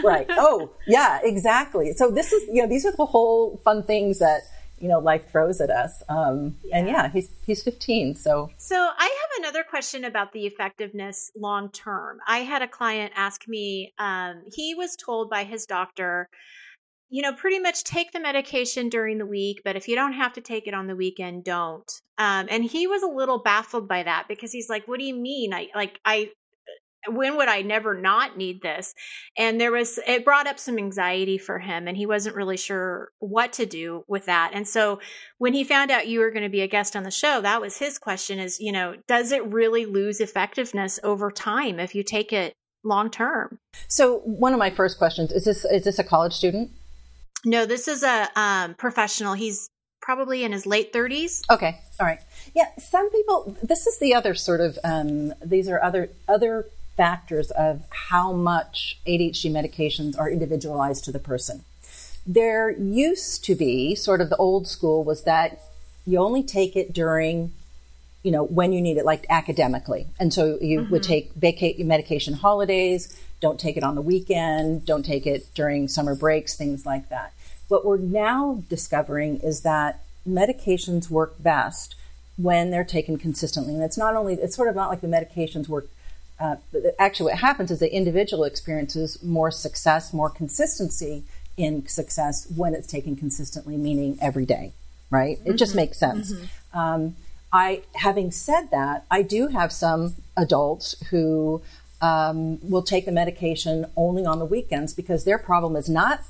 [0.04, 0.28] right.
[0.30, 1.94] Oh, yeah, exactly.
[1.94, 4.42] So, this is, you know, these are the whole fun things that,
[4.78, 6.04] you know, life throws at us.
[6.10, 6.78] Um, yeah.
[6.78, 8.16] And yeah, he's, he's 15.
[8.16, 12.20] So, so I have another question about the effectiveness long term.
[12.28, 16.30] I had a client ask me, um, he was told by his doctor,
[17.10, 20.34] you know, pretty much take the medication during the week, but if you don't have
[20.34, 21.90] to take it on the weekend, don't.
[22.18, 25.16] Um, and he was a little baffled by that because he's like, "What do you
[25.16, 25.54] mean?
[25.54, 26.32] I like I."
[27.10, 28.94] When would I never not need this?
[29.38, 33.12] And there was, it brought up some anxiety for him, and he wasn't really sure
[33.20, 34.52] what to do with that.
[34.54, 35.00] And so,
[35.38, 37.62] when he found out you were going to be a guest on the show, that
[37.62, 42.04] was his question: is you know, does it really lose effectiveness over time if you
[42.04, 43.60] take it long term?
[43.88, 46.72] So, one of my first questions is this: is this a college student?
[47.46, 49.34] No, this is a um, professional.
[49.34, 49.70] He's
[50.02, 51.44] probably in his late 30s.
[51.50, 51.80] Okay.
[52.00, 52.20] All right.
[52.56, 57.52] Yeah, some people this is the other sort of um, these are other other factors
[57.52, 61.64] of how much ADHD medications are individualized to the person.
[62.26, 65.62] There used to be sort of the old school was that
[66.06, 67.54] you only take it during
[68.28, 70.92] you know when you need it like academically and so you mm-hmm.
[70.92, 73.02] would take vacate medication holidays
[73.40, 77.32] don't take it on the weekend don't take it during summer breaks things like that
[77.68, 81.96] what we're now discovering is that medications work best
[82.38, 83.74] when they're taken consistently.
[83.74, 85.88] And it's not only, it's sort of not like the medications work.
[86.40, 86.58] Uh,
[87.00, 91.24] actually, what happens is the individual experiences more success, more consistency
[91.58, 94.74] in success when it's taken consistently, meaning every day,
[95.10, 95.40] right?
[95.40, 95.52] Mm-hmm.
[95.52, 95.78] It just mm-hmm.
[95.78, 96.32] makes sense.
[96.32, 96.78] Mm-hmm.
[96.78, 97.16] Um,
[97.52, 101.62] I, having said that, I do have some adults who
[102.02, 106.22] um, will take the medication only on the weekends because their problem is not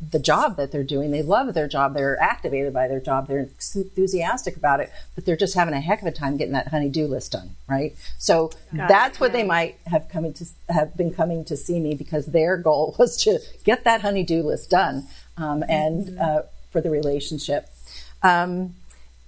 [0.00, 1.10] the job that they're doing.
[1.10, 1.94] They love their job.
[1.94, 3.26] They're activated by their job.
[3.26, 6.68] They're enthusiastic about it, but they're just having a heck of a time getting that
[6.68, 7.96] honey-do list done, right?
[8.16, 11.80] So Got that's it, what they might have coming to have been coming to see
[11.80, 16.20] me because their goal was to get that honey-do list done um, and mm-hmm.
[16.20, 17.68] uh, for the relationship.
[18.22, 18.74] Um,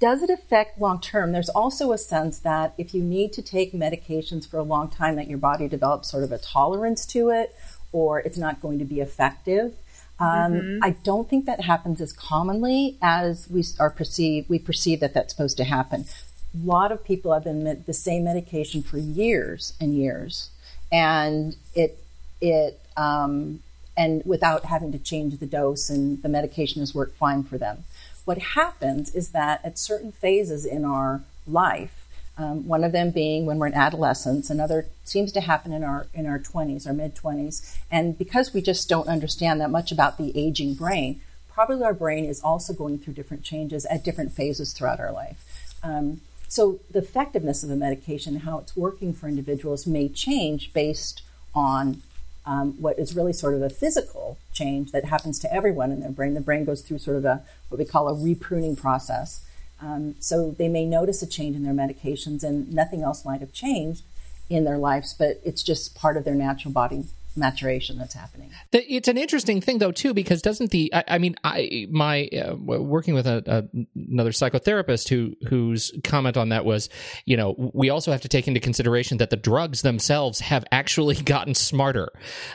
[0.00, 1.32] does it affect long term?
[1.32, 5.14] There's also a sense that if you need to take medications for a long time,
[5.16, 7.54] that your body develops sort of a tolerance to it,
[7.92, 9.74] or it's not going to be effective.
[10.18, 10.84] Um, mm-hmm.
[10.84, 15.32] I don't think that happens as commonly as we are perceive we perceive that that's
[15.32, 16.06] supposed to happen.
[16.54, 20.50] A lot of people have been the same medication for years and years,
[20.90, 22.02] and it
[22.40, 23.62] it um,
[23.96, 27.84] and without having to change the dose, and the medication has worked fine for them.
[28.24, 32.06] What happens is that at certain phases in our life,
[32.40, 34.48] um, one of them being when we're in adolescence.
[34.48, 37.76] Another seems to happen in our in our 20s, our mid 20s.
[37.90, 41.20] And because we just don't understand that much about the aging brain,
[41.52, 45.74] probably our brain is also going through different changes at different phases throughout our life.
[45.83, 51.22] Um, so the effectiveness of the medication, how it's working for individuals, may change based
[51.54, 52.02] on
[52.46, 56.11] um, what is really sort of a physical change that happens to everyone in their
[56.11, 56.35] brain.
[56.35, 59.44] The brain goes through sort of a what we call a repruning process.
[59.83, 63.53] Um, so they may notice a change in their medications and nothing else might have
[63.53, 64.03] changed
[64.50, 67.05] in their lives, but it's just part of their natural body
[67.40, 68.53] maturation that's happening.
[68.72, 72.55] It's an interesting thing, though, too, because doesn't the I, I mean, I my uh,
[72.57, 76.88] working with a, a, another psychotherapist who whose comment on that was,
[77.24, 81.14] you know, we also have to take into consideration that the drugs themselves have actually
[81.24, 82.11] gotten smarter,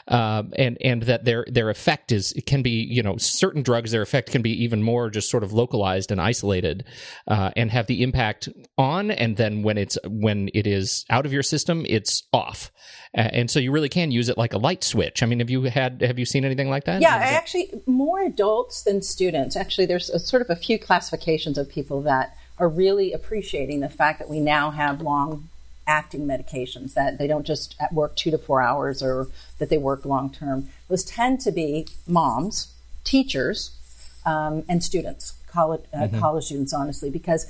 [0.07, 3.91] uh, and and that their their effect is it can be, you know, certain drugs
[3.91, 6.85] their effect can be even more just sort of localized and isolated,
[7.27, 11.33] uh, and have the impact on, and then when it's when it is out of
[11.33, 12.71] your system, it's off
[13.15, 15.23] and so you really can use it like a light switch.
[15.23, 17.01] I mean, have you had have you seen anything like that?
[17.01, 19.55] Yeah, actually, more adults than students.
[19.55, 23.89] Actually, there's a, sort of a few classifications of people that are really appreciating the
[23.89, 25.49] fact that we now have long
[25.87, 29.27] acting medications that they don't just work two to four hours or
[29.59, 30.67] that they work long term.
[30.89, 32.73] Those tend to be moms,
[33.03, 33.77] teachers,
[34.25, 36.19] um, and students, college, uh, mm-hmm.
[36.19, 37.45] college students, honestly, because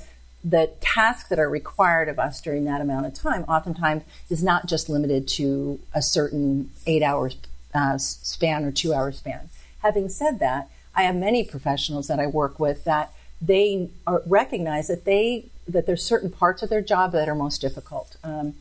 [0.48, 4.66] the tasks that are required of us during that amount of time oftentimes is not
[4.66, 7.32] just limited to a certain eight hour
[7.74, 9.48] uh, span or two hour span.
[9.80, 14.86] Having said that, I have many professionals that I work with that they are, recognize
[14.86, 18.16] that they that there's certain parts of their job that are most difficult.
[18.22, 18.54] Um,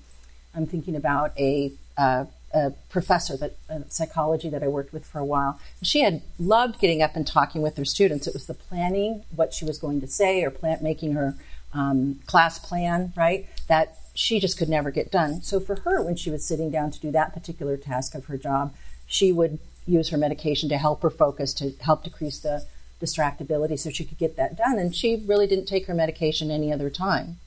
[0.56, 5.20] I'm thinking about a, uh, a professor that uh, psychology that I worked with for
[5.20, 5.60] a while.
[5.84, 8.26] She had loved getting up and talking with her students.
[8.26, 11.36] It was the planning, what she was going to say, or plant making her
[11.76, 13.48] um, class plan, right?
[13.68, 15.42] That she just could never get done.
[15.42, 18.38] So for her, when she was sitting down to do that particular task of her
[18.38, 18.74] job,
[19.06, 22.66] she would use her medication to help her focus, to help decrease the
[23.02, 24.80] distractibility so she could get that done.
[24.80, 27.38] And she really didn't take her medication any other time.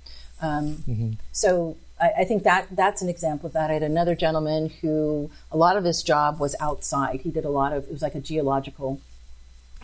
[0.40, 1.12] Um, mm-hmm.
[1.32, 3.70] So I, I, think that that's an example of that.
[3.70, 7.22] I had another gentleman who a lot of his job was outside.
[7.22, 9.00] He did a lot of, it was like a geological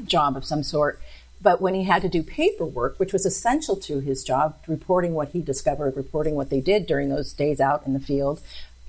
[0.04, 1.00] job of some sort.
[1.44, 5.28] But when he had to do paperwork, which was essential to his job, reporting what
[5.28, 8.40] he discovered, reporting what they did during those days out in the field,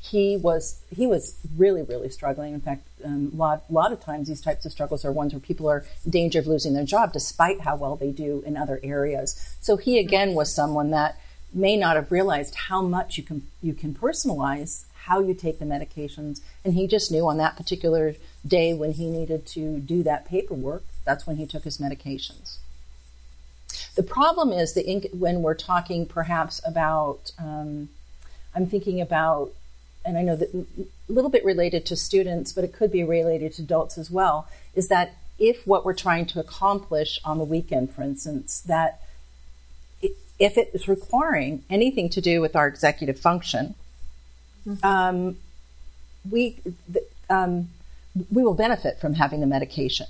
[0.02, 2.54] he was he was really really struggling.
[2.54, 5.40] In fact, um, a lot, lot of times these types of struggles are ones where
[5.40, 8.80] people are in danger of losing their job, despite how well they do in other
[8.84, 9.58] areas.
[9.60, 11.20] So he again was someone that
[11.54, 15.66] may not have realized how much you can you can personalize how you take the
[15.66, 18.16] medications, and he just knew on that particular
[18.46, 22.58] day when he needed to do that paperwork that's when he took his medications.
[23.96, 27.90] The problem is the when we're talking perhaps about, um,
[28.54, 29.52] I'm thinking about,
[30.04, 30.66] and I know that a
[31.08, 34.90] little bit related to students, but it could be related to adults as well, is
[34.90, 39.02] that if what we're trying to accomplish on the weekend, for instance, that
[40.38, 43.76] if it is requiring anything to do with our executive function,
[44.68, 44.86] mm-hmm.
[44.86, 45.38] um,
[46.30, 46.58] we
[47.30, 47.70] um,
[48.32, 50.08] we will benefit from having the medication.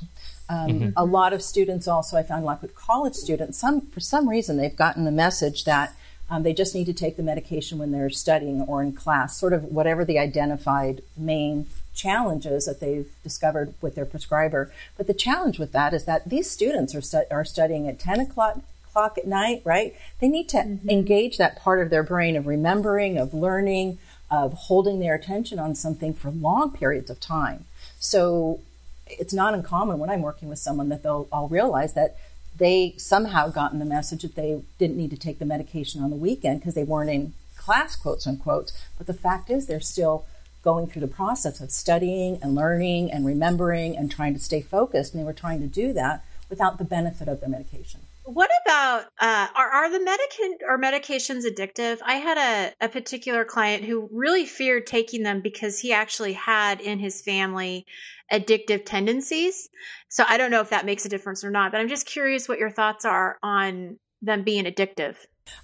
[0.48, 0.90] Um, mm-hmm.
[0.96, 4.58] A lot of students also, I found like with college students, some for some reason
[4.58, 5.96] they've gotten the message that
[6.30, 9.54] um, they just need to take the medication when they're studying or in class, sort
[9.54, 14.72] of whatever the identified main challenges that they've discovered with their prescriber.
[14.98, 18.20] But the challenge with that is that these students are, stu- are studying at 10
[18.20, 19.96] o'clock, o'clock at night, right?
[20.20, 20.90] They need to mm-hmm.
[20.90, 24.00] engage that part of their brain of remembering, of learning,
[24.36, 27.66] of holding their attention on something for long periods of time.
[28.00, 28.60] So
[29.08, 32.18] it's not uncommon when I'm working with someone that they'll realize that
[32.58, 36.16] they somehow gotten the message that they didn't need to take the medication on the
[36.16, 38.72] weekend because they weren't in class, quotes unquote.
[38.98, 40.26] But the fact is, they're still
[40.64, 45.14] going through the process of studying and learning and remembering and trying to stay focused,
[45.14, 48.02] and they were trying to do that without the benefit of the medication.
[48.26, 52.00] What about uh, are are the medication or medications addictive?
[52.04, 56.82] I had a, a particular client who really feared taking them because he actually had
[56.82, 57.86] in his family
[58.34, 59.70] addictive tendencies.
[60.10, 62.50] So I don't know if that makes a difference or not, but I'm just curious
[62.50, 65.18] what your thoughts are on them being addictive.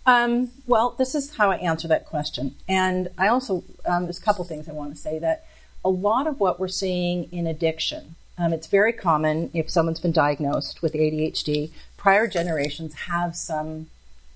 [0.06, 4.22] Um, well, this is how I answer that question, and I also um, there's a
[4.22, 5.46] couple things I want to say that
[5.84, 8.16] a lot of what we're seeing in addiction.
[8.38, 11.72] Um, it's very common if someone's been diagnosed with ADHD
[12.02, 13.88] prior generations have some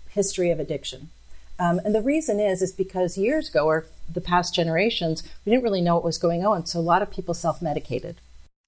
[0.10, 1.10] history of addiction.
[1.58, 5.64] Um, and the reason is is because years ago or the past generations, we didn't
[5.64, 8.18] really know what was going on, so a lot of people self-medicated.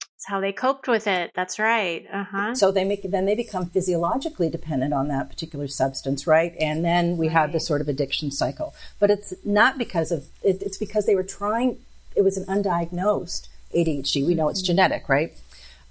[0.00, 1.30] That's how they coped with it.
[1.32, 2.06] That's right.
[2.12, 2.56] Uh-huh.
[2.56, 6.56] So they make then they become physiologically dependent on that particular substance, right?
[6.58, 7.34] And then we right.
[7.34, 8.74] have this sort of addiction cycle.
[8.98, 11.78] But it's not because of it, it's because they were trying.
[12.16, 13.46] It was an undiagnosed
[13.76, 14.26] ADHD.
[14.26, 14.66] We know it's mm-hmm.
[14.66, 15.34] genetic, right?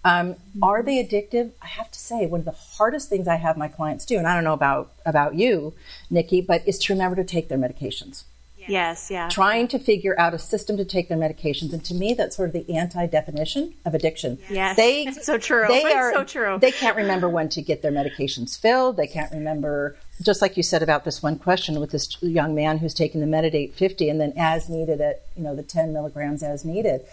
[0.04, 1.52] Um, are they addictive?
[1.62, 4.28] I have to say, one of the hardest things I have my clients do, and
[4.28, 5.74] I don't know about about you,
[6.10, 8.24] Nikki, but is to remember to take their medications.
[8.70, 9.30] Yes, yeah.
[9.30, 12.50] Trying to figure out a system to take their medications, and to me, that's sort
[12.50, 14.40] of the anti-definition of addiction.
[14.50, 15.66] Yes, they it's so true.
[15.70, 16.58] They are so true.
[16.60, 18.98] They can't remember when to get their medications filled.
[18.98, 22.80] They can't remember, just like you said about this one question with this young man
[22.80, 26.44] who's taking the Metadate 50 and then as needed at you know the 10 milligrams
[26.44, 27.06] as needed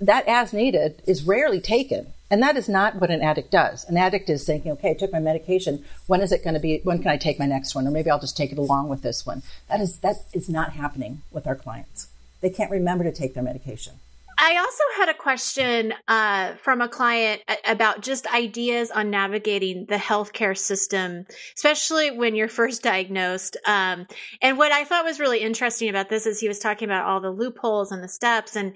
[0.00, 2.12] that as needed is rarely taken.
[2.30, 3.84] And that is not what an addict does.
[3.84, 5.84] An addict is thinking, okay, I took my medication.
[6.06, 6.80] When is it going to be?
[6.84, 7.88] When can I take my next one?
[7.88, 9.42] Or maybe I'll just take it along with this one.
[9.68, 12.08] That is that is not happening with our clients.
[12.40, 13.94] They can't remember to take their medication.
[14.42, 19.96] I also had a question uh, from a client about just ideas on navigating the
[19.96, 23.58] healthcare system, especially when you're first diagnosed.
[23.66, 24.06] Um,
[24.40, 27.20] and what I thought was really interesting about this is he was talking about all
[27.20, 28.72] the loopholes and the steps, and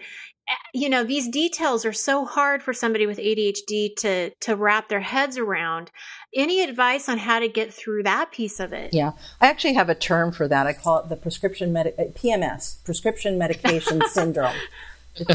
[0.72, 5.00] you know these details are so hard for somebody with ADHD to to wrap their
[5.00, 5.90] heads around.
[6.34, 8.92] Any advice on how to get through that piece of it?
[8.92, 10.66] Yeah, I actually have a term for that.
[10.66, 14.56] I call it the prescription med- PMS, prescription medication syndrome.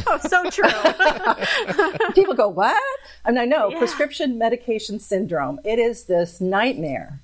[0.07, 0.69] oh, so true.
[2.13, 2.83] People go, what?
[3.23, 3.79] I mean, I know yeah.
[3.79, 5.59] prescription medication syndrome.
[5.63, 7.19] It is this nightmare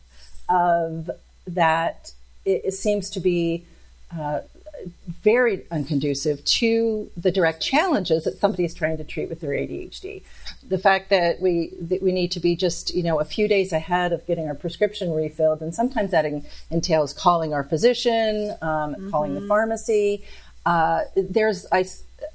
[0.48, 1.12] of
[1.48, 2.14] that.
[2.46, 3.66] It, it seems to be
[4.18, 4.40] uh,
[5.08, 10.22] very unconducive to the direct challenges that somebody is trying to treat with their ADHD.
[10.68, 13.72] The fact that we that we need to be just you know a few days
[13.72, 18.68] ahead of getting our prescription refilled, and sometimes that in, entails calling our physician, um,
[18.68, 19.10] mm-hmm.
[19.10, 20.24] calling the pharmacy.
[20.66, 21.86] Uh, there's I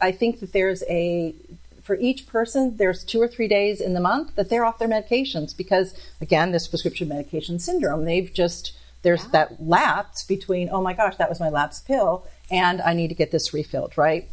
[0.00, 1.34] I think that there's a
[1.82, 4.86] for each person, there's two or three days in the month that they're off their
[4.86, 8.04] medications because, again, this prescription medication syndrome.
[8.04, 8.72] They've just
[9.02, 9.30] there's yeah.
[9.32, 13.14] that lapse between oh my gosh, that was my lapse pill, and I need to
[13.14, 14.28] get this refilled, right?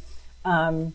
[0.46, 0.94] Um,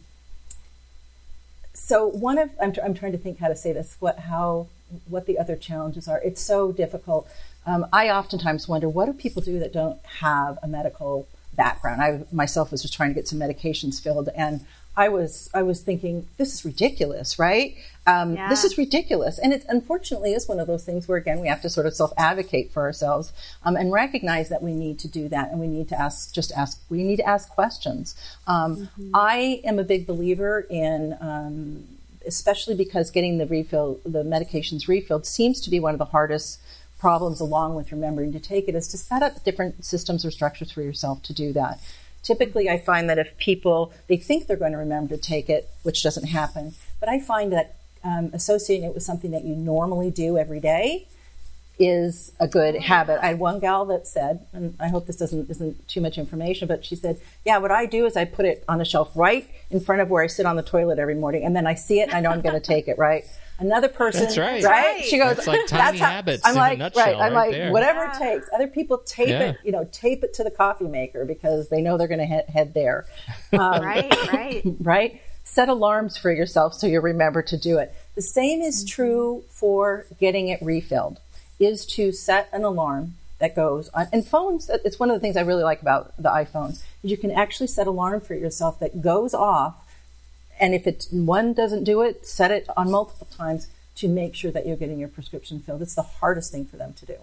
[1.74, 3.96] so one of I'm, I'm trying to think how to say this.
[4.00, 4.68] What how
[5.08, 6.20] what the other challenges are.
[6.22, 7.28] It's so difficult.
[7.64, 12.02] Um, I oftentimes wonder what do people do that don't have a medical background.
[12.02, 14.60] I myself was just trying to get some medications filled, and
[14.96, 17.76] I was I was thinking this is ridiculous, right?
[18.06, 18.48] Um, yeah.
[18.48, 21.62] This is ridiculous, and it unfortunately is one of those things where again we have
[21.62, 23.32] to sort of self advocate for ourselves
[23.64, 26.52] um, and recognize that we need to do that, and we need to ask just
[26.52, 28.14] ask we need to ask questions.
[28.46, 29.10] Um, mm-hmm.
[29.14, 31.16] I am a big believer in.
[31.20, 31.84] Um,
[32.24, 36.60] especially because getting the refill, the medications refilled, seems to be one of the hardest
[37.02, 40.70] problems along with remembering to take it is to set up different systems or structures
[40.70, 41.80] for yourself to do that.
[42.22, 45.68] Typically, I find that if people they think they're going to remember to take it,
[45.82, 50.10] which doesn't happen, but I find that um, associating it with something that you normally
[50.10, 51.08] do every day
[51.78, 53.18] is a good habit.
[53.22, 56.68] I had one gal that said, and I hope this doesn't isn't too much information,
[56.68, 59.48] but she said, "Yeah, what I do is I put it on a shelf right
[59.70, 62.00] in front of where I sit on the toilet every morning, and then I see
[62.00, 62.98] it and I know I'm going to take it.
[62.98, 63.24] Right."
[63.62, 64.62] Another person, that's right.
[64.64, 65.04] right?
[65.04, 66.42] She goes, that's like tiny how, habits.
[66.44, 67.16] I'm like, right.
[67.16, 67.70] I'm like, there.
[67.70, 68.16] whatever yeah.
[68.16, 68.50] it takes.
[68.52, 69.50] Other people tape yeah.
[69.50, 72.26] it, you know, tape it to the coffee maker because they know they're going to
[72.26, 73.06] head, head there.
[73.52, 75.22] Um, right, right, right.
[75.44, 77.94] Set alarms for yourself so you remember to do it.
[78.14, 78.88] The same is mm-hmm.
[78.88, 81.20] true for getting it refilled.
[81.58, 84.08] Is to set an alarm that goes on.
[84.12, 87.18] And phones, it's one of the things I really like about the iPhones, Is you
[87.18, 89.81] can actually set alarm for yourself that goes off
[90.60, 94.50] and if it's one doesn't do it, set it on multiple times to make sure
[94.50, 95.82] that you're getting your prescription filled.
[95.82, 97.16] It's the hardest thing for them to do.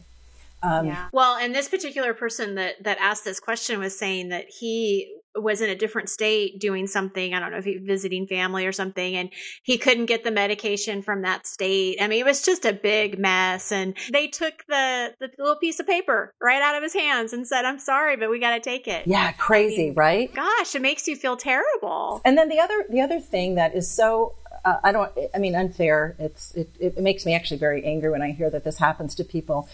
[0.61, 1.07] Um, yeah.
[1.11, 5.61] Well, and this particular person that that asked this question was saying that he was
[5.61, 7.33] in a different state doing something.
[7.33, 9.29] I don't know if he was visiting family or something, and
[9.63, 11.97] he couldn't get the medication from that state.
[12.01, 13.71] I mean, it was just a big mess.
[13.71, 17.47] And they took the the little piece of paper right out of his hands and
[17.47, 20.33] said, "I'm sorry, but we got to take it." Yeah, crazy, I mean, right?
[20.33, 22.21] Gosh, it makes you feel terrible.
[22.25, 25.11] And then the other the other thing that is so uh, I don't.
[25.33, 26.15] I mean, unfair.
[26.19, 29.23] It's it, it makes me actually very angry when I hear that this happens to
[29.23, 29.69] people.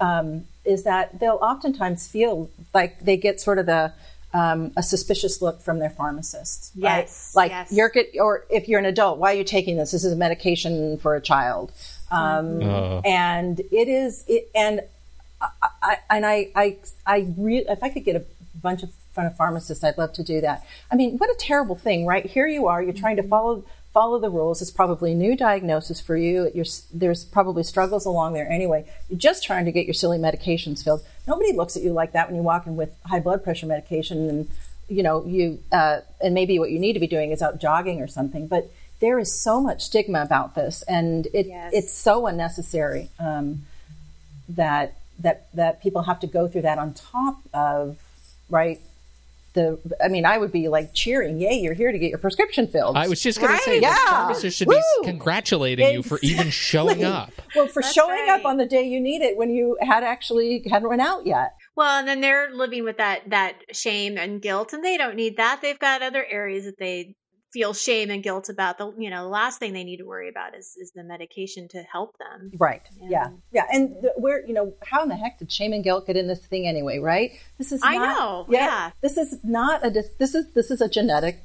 [0.00, 3.92] Um, is that they'll oftentimes feel like they get sort of the
[4.34, 6.72] um, a suspicious look from their pharmacist.
[6.74, 7.42] Yes, right?
[7.42, 7.72] like yes.
[7.72, 9.92] you're or if you're an adult, why are you taking this?
[9.92, 11.72] This is a medication for a child,
[12.10, 13.06] um, mm-hmm.
[13.06, 14.24] and it is.
[14.28, 14.80] It, and
[15.40, 18.24] I, I and I I I re- if I could get a
[18.60, 20.64] bunch of front of pharmacists, I'd love to do that.
[20.90, 22.24] I mean, what a terrible thing, right?
[22.24, 24.62] Here you are, you're trying to follow follow the rules.
[24.62, 26.50] It's probably a new diagnosis for you.
[26.54, 28.86] You're, there's probably struggles along there anyway.
[29.08, 31.02] You're just trying to get your silly medications filled.
[31.26, 34.28] Nobody looks at you like that when you walk in with high blood pressure medication
[34.28, 34.50] and
[34.88, 38.00] you know you uh, and maybe what you need to be doing is out jogging
[38.00, 38.46] or something.
[38.46, 38.70] But
[39.00, 41.72] there is so much stigma about this, and it, yes.
[41.74, 43.62] it's so unnecessary um,
[44.48, 47.98] that that that people have to go through that on top of
[48.48, 48.80] right
[49.54, 52.66] the I mean, I would be like cheering, "Yay, you're here to get your prescription
[52.66, 53.58] filled." I was just going right?
[53.58, 53.92] to say, yeah.
[53.92, 54.74] the pharmacist should Woo!
[54.74, 55.96] be congratulating exactly.
[55.96, 57.32] you for even showing up.
[57.54, 58.40] Well, for That's showing right.
[58.40, 61.54] up on the day you need it when you had actually hadn't run out yet.
[61.76, 65.36] Well, and then they're living with that that shame and guilt, and they don't need
[65.36, 65.60] that.
[65.62, 67.16] They've got other areas that they
[67.52, 70.28] feel shame and guilt about the you know the last thing they need to worry
[70.28, 72.52] about is is the medication to help them.
[72.58, 72.82] Right.
[73.00, 73.30] And, yeah.
[73.52, 76.16] Yeah and the, where you know how in the heck did shame and guilt get
[76.16, 77.32] in this thing anyway right?
[77.58, 78.46] This is i know.
[78.48, 81.42] Yeah, yeah, this is not a this is this is a genetic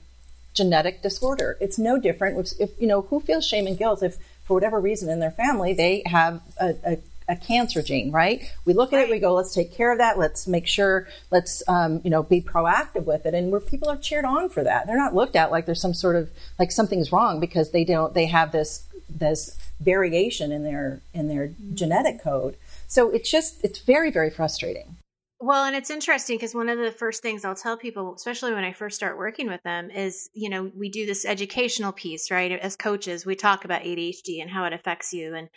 [0.53, 1.57] genetic disorder.
[1.61, 2.39] It's no different.
[2.39, 5.31] If, if you know who feels shame and guilt if for whatever reason in their
[5.31, 6.97] family they have a, a
[7.29, 8.43] a cancer gene, right?
[8.65, 9.09] We look at right.
[9.09, 10.17] it, we go, let's take care of that.
[10.17, 13.33] Let's make sure, let's, um, you know, be proactive with it.
[13.33, 15.93] And where people are cheered on for that, they're not looked at like there's some
[15.93, 21.01] sort of like something's wrong because they don't, they have this this variation in their
[21.13, 22.57] in their genetic code.
[22.87, 24.97] So it's just it's very very frustrating.
[25.39, 28.63] Well, and it's interesting because one of the first things I'll tell people, especially when
[28.63, 32.51] I first start working with them, is you know we do this educational piece, right?
[32.51, 35.49] As coaches, we talk about ADHD and how it affects you, and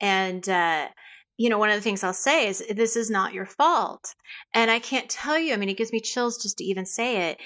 [0.00, 0.88] and uh,
[1.36, 4.14] you know one of the things I'll say is this is not your fault,
[4.54, 5.52] and I can't tell you.
[5.52, 7.40] I mean, it gives me chills just to even say it.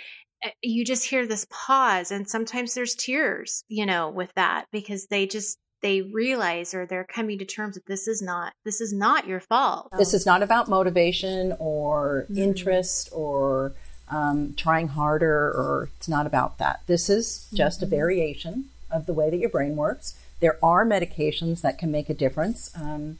[0.45, 5.07] Eh, you just hear this pause, and sometimes there's tears, you know, with that because
[5.07, 8.93] they just they realize or they're coming to terms that this is not this is
[8.93, 9.89] not your fault.
[9.99, 12.39] This is not about motivation or mm-hmm.
[12.39, 13.73] interest or
[14.11, 16.81] um, trying harder, or it's not about that.
[16.87, 17.87] This is just mm-hmm.
[17.87, 20.19] a variation of the way that your brain works.
[20.41, 22.71] There are medications that can make a difference.
[22.75, 23.19] Um,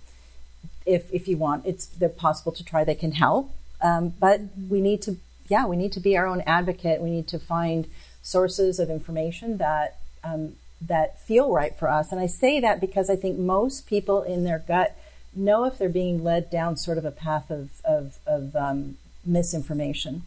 [0.87, 2.85] if if you want, it's they're possible to try.
[2.85, 3.51] They can help,
[3.81, 5.17] um, but we need to
[5.49, 7.01] yeah we need to be our own advocate.
[7.01, 7.87] We need to find
[8.23, 12.13] sources of information that um, that feel right for us.
[12.13, 14.97] And I say that because I think most people in their gut
[15.35, 20.23] know if they're being led down sort of a path of, of, of um, misinformation.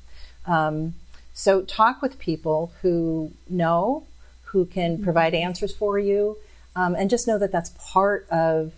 [0.46, 0.96] Um,
[1.34, 4.06] so talk with people who know,
[4.46, 5.04] who can mm-hmm.
[5.04, 6.38] provide answers for you,
[6.76, 8.74] um, and just know that that's part of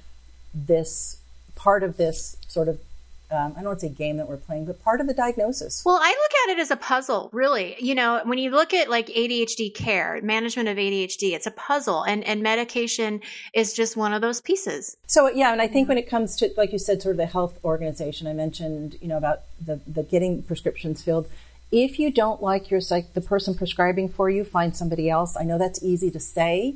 [0.54, 1.20] this
[1.56, 2.80] part of this sort of
[3.32, 5.82] um, I don't want to say game that we're playing, but part of the diagnosis.
[5.84, 7.76] Well, I look at it as a puzzle, really.
[7.80, 12.04] You know, when you look at like ADHD care, management of ADHD, it's a puzzle,
[12.04, 13.22] and and medication
[13.54, 14.96] is just one of those pieces.
[15.08, 17.26] So yeah, and I think when it comes to like you said, sort of the
[17.26, 21.28] health organization, I mentioned, you know, about the the getting prescriptions filled.
[21.72, 25.36] If you don't like your psych, the person prescribing for you, find somebody else.
[25.36, 26.76] I know that's easy to say,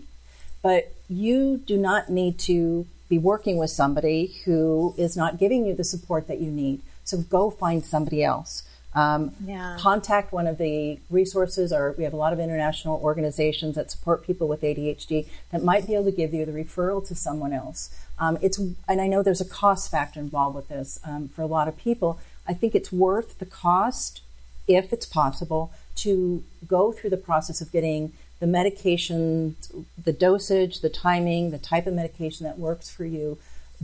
[0.64, 5.74] but you do not need to be working with somebody who is not giving you
[5.76, 6.82] the support that you need.
[7.04, 8.64] So go find somebody else.
[8.94, 9.78] Um, yeah.
[9.80, 14.26] Contact one of the resources, or we have a lot of international organizations that support
[14.26, 17.90] people with ADHD that might be able to give you the referral to someone else.
[18.18, 21.48] Um, it's and I know there's a cost factor involved with this um, for a
[21.48, 22.20] lot of people.
[22.48, 24.22] I think it's worth the cost,
[24.68, 29.56] if it's possible, to go through the process of getting the medication,
[30.02, 33.38] the dosage, the timing, the type of medication that works for you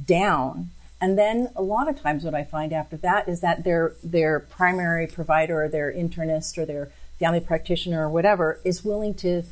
[0.04, 0.70] down.
[1.02, 4.40] And then a lot of times what I find after that is that their their
[4.40, 9.44] primary provider or their internist or their family practitioner or whatever is willing to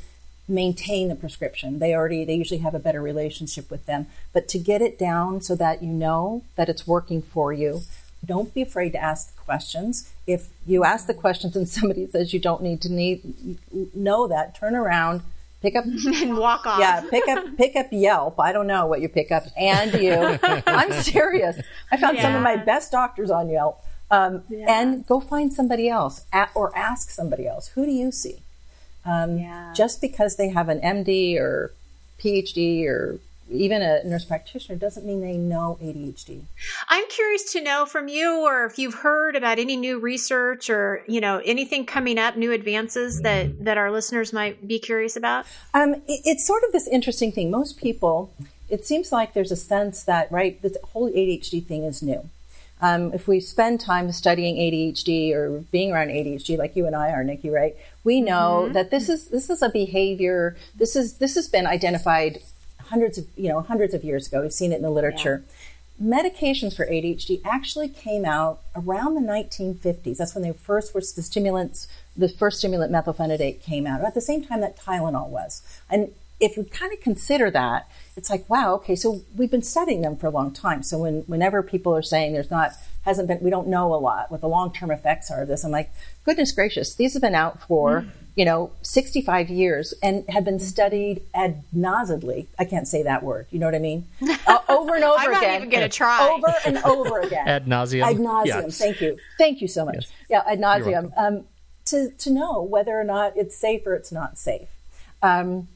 [0.48, 1.80] maintain the prescription.
[1.80, 4.08] They already they usually have a better relationship with them.
[4.32, 7.82] But to get it down so that you know that it's working for you,
[8.26, 10.12] don't be afraid to ask questions.
[10.26, 13.58] If you ask the questions and somebody says you don't need to need
[13.94, 15.22] know that, turn around,
[15.62, 16.80] pick up and walk off.
[16.80, 18.40] Yeah, pick up pick up Yelp.
[18.40, 20.40] I don't know what you pick up, and you.
[20.68, 21.60] I'm serious.
[21.92, 22.24] I found yeah.
[22.24, 23.84] some of my best doctors on Yelp.
[24.12, 24.82] Um, yeah.
[24.82, 27.70] And go find somebody else, at, or ask somebody else.
[27.70, 28.44] Who do you see?
[29.06, 29.74] Um, yeah.
[29.76, 31.74] Just because they have an MD or
[32.20, 33.20] PhD or
[33.50, 36.44] even a nurse practitioner doesn't mean they know ADHD.
[36.90, 41.04] I'm curious to know from you or if you've heard about any new research or,
[41.08, 45.46] you know, anything coming up, new advances that, that our listeners might be curious about.
[45.74, 47.52] Um, it, it's sort of this interesting thing.
[47.52, 48.34] Most people,
[48.70, 52.30] it seems like there's a sense that, right, this whole ADHD thing is new.
[52.82, 57.12] Um, if we spend time studying ADHD or being around ADHD, like you and I
[57.12, 57.78] are, Nikki, right?
[58.04, 58.74] We know mm-hmm.
[58.74, 60.58] that this is this is a behavior.
[60.76, 62.40] This is this has been identified
[62.90, 64.42] hundreds of you know hundreds of years ago.
[64.42, 65.44] We've seen it in the literature.
[65.46, 65.54] Yeah.
[66.02, 70.18] Medications for ADHD actually came out around the 1950s.
[70.18, 71.88] That's when they first were the stimulants.
[72.18, 75.62] The first stimulant methylphenidate came out at the same time that Tylenol was.
[75.90, 80.02] And if you kind of consider that, it's like, wow, okay, so we've been studying
[80.02, 80.84] them for a long time.
[80.84, 82.72] So when, whenever people are saying there's not,
[83.04, 85.64] hasn't been, we don't know a lot what the long term effects are of this,
[85.64, 85.92] I'm like,
[86.26, 88.10] goodness gracious, these have been out for, mm.
[88.36, 92.48] You know, 65 years and have been studied ad nauseably.
[92.58, 93.46] I can't say that word.
[93.52, 94.08] You know what I mean?
[94.46, 95.36] Uh, over and over I'm again.
[95.36, 96.30] I'm not even going to try.
[96.30, 97.48] Over and over again.
[97.48, 98.04] ad nauseum.
[98.04, 98.46] Ad nauseum.
[98.46, 98.78] Yes.
[98.78, 99.18] Thank you.
[99.38, 99.96] Thank you so much.
[99.96, 100.12] Yes.
[100.30, 101.14] Yeah, ad nauseum.
[101.16, 101.46] Um,
[101.86, 104.68] to, to know whether or not it's safe or it's not safe.
[105.22, 105.70] Um,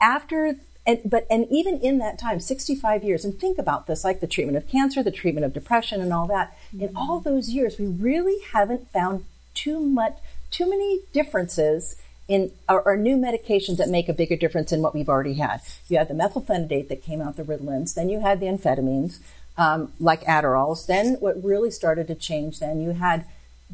[0.00, 4.20] after and, but and even in that time 65 years and think about this like
[4.20, 6.84] the treatment of cancer the treatment of depression and all that mm-hmm.
[6.84, 9.24] in all those years we really haven't found
[9.54, 10.18] too much
[10.52, 11.96] too many differences
[12.28, 15.98] in or, new medications that make a bigger difference than what we've already had you
[15.98, 19.18] had the methylphenidate that came out the ritalins then you had the amphetamines
[19.58, 23.24] um, like adderalls then what really started to change then you had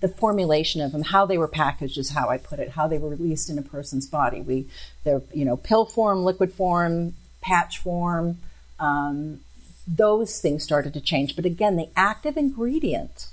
[0.00, 2.98] the formulation of them, how they were packaged is how I put it, how they
[2.98, 4.40] were released in a person's body.
[4.40, 4.66] We,
[5.04, 8.38] they're, you know, pill form, liquid form, patch form,
[8.78, 9.40] um,
[9.86, 11.34] those things started to change.
[11.34, 13.32] But again, the active ingredients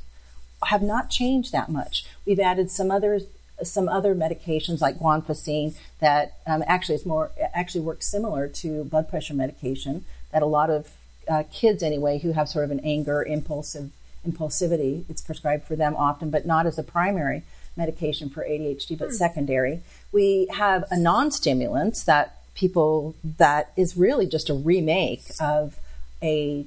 [0.65, 2.05] have not changed that much.
[2.25, 3.21] We've added some other
[3.63, 9.07] some other medications like guanfacine that um, actually is more actually works similar to blood
[9.07, 10.91] pressure medication that a lot of
[11.29, 13.91] uh, kids anyway who have sort of an anger impulsive
[14.27, 17.43] impulsivity it's prescribed for them often but not as a primary
[17.77, 19.13] medication for ADHD but hmm.
[19.13, 25.77] secondary we have a non-stimulant that people that is really just a remake of
[26.21, 26.65] a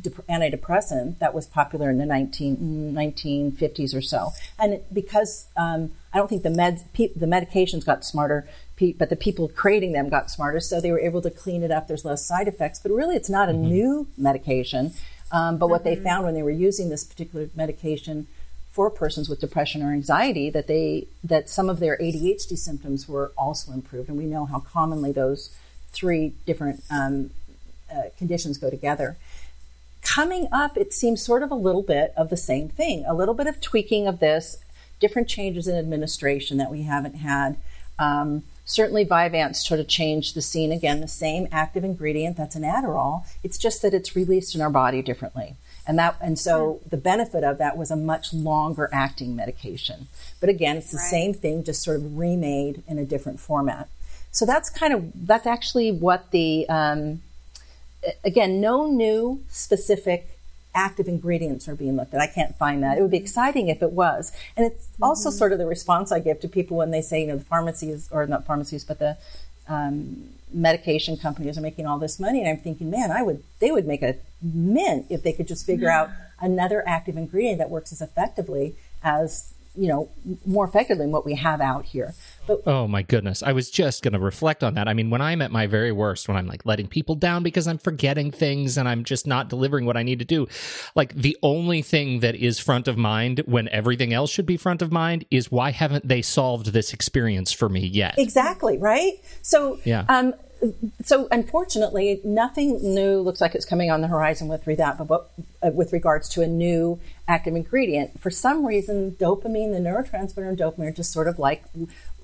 [0.00, 4.32] antidepressant that was popular in the 19, 1950s or so.
[4.58, 9.10] And because um, I don't think the meds, pe- the medications got smarter, pe- but
[9.10, 11.88] the people creating them got smarter, so they were able to clean it up.
[11.88, 13.68] There's less side effects, but really it's not a mm-hmm.
[13.68, 14.92] new medication.
[15.30, 15.72] Um, but mm-hmm.
[15.72, 16.04] what they mm-hmm.
[16.04, 18.26] found when they were using this particular medication
[18.70, 23.32] for persons with depression or anxiety, that they that some of their ADHD symptoms were
[23.36, 25.54] also improved, and we know how commonly those
[25.90, 27.30] three different um,
[27.92, 29.16] uh, conditions go together
[30.02, 33.34] coming up, it seems sort of a little bit of the same thing, a little
[33.34, 34.58] bit of tweaking of this,
[35.00, 37.56] different changes in administration that we haven't had.
[37.98, 42.62] Um, certainly, Vyvanse sort of changed the scene again, the same active ingredient that's an
[42.62, 43.24] Adderall.
[43.42, 45.56] It's just that it's released in our body differently.
[45.86, 50.08] And that, and so the benefit of that was a much longer acting medication.
[50.38, 51.10] But again, it's the right.
[51.10, 53.88] same thing, just sort of remade in a different format.
[54.30, 57.22] So that's kind of that's actually what the um,
[58.24, 60.38] again, no new specific
[60.74, 62.20] active ingredients are being looked at.
[62.20, 62.98] I can't find that.
[62.98, 64.32] It would be exciting if it was.
[64.56, 65.04] And it's mm-hmm.
[65.04, 67.44] also sort of the response I give to people when they say, you know, the
[67.44, 69.16] pharmacies, or not pharmacies, but the
[69.68, 72.40] um, medication companies are making all this money.
[72.40, 75.66] And I'm thinking, man, I would, they would make a mint if they could just
[75.66, 80.10] figure out another active ingredient that works as effectively as you know
[80.44, 82.14] more effectively than what we have out here.
[82.46, 83.42] But oh my goodness.
[83.42, 84.88] I was just going to reflect on that.
[84.88, 87.66] I mean when i'm at my very worst when i'm like letting people down because
[87.66, 90.46] i'm forgetting things and i'm just not delivering what i need to do
[90.94, 94.82] like the only thing that is front of mind when everything else should be front
[94.82, 98.14] of mind is why haven't they solved this experience for me yet?
[98.18, 99.12] Exactly right?
[99.42, 100.04] So yeah.
[100.08, 100.34] um
[101.04, 105.30] so unfortunately, nothing new looks like it's coming on the horizon with that, but
[105.62, 108.20] uh, with regards to a new active ingredient.
[108.20, 111.64] For some reason, dopamine, the neurotransmitter and dopamine, are just sort of like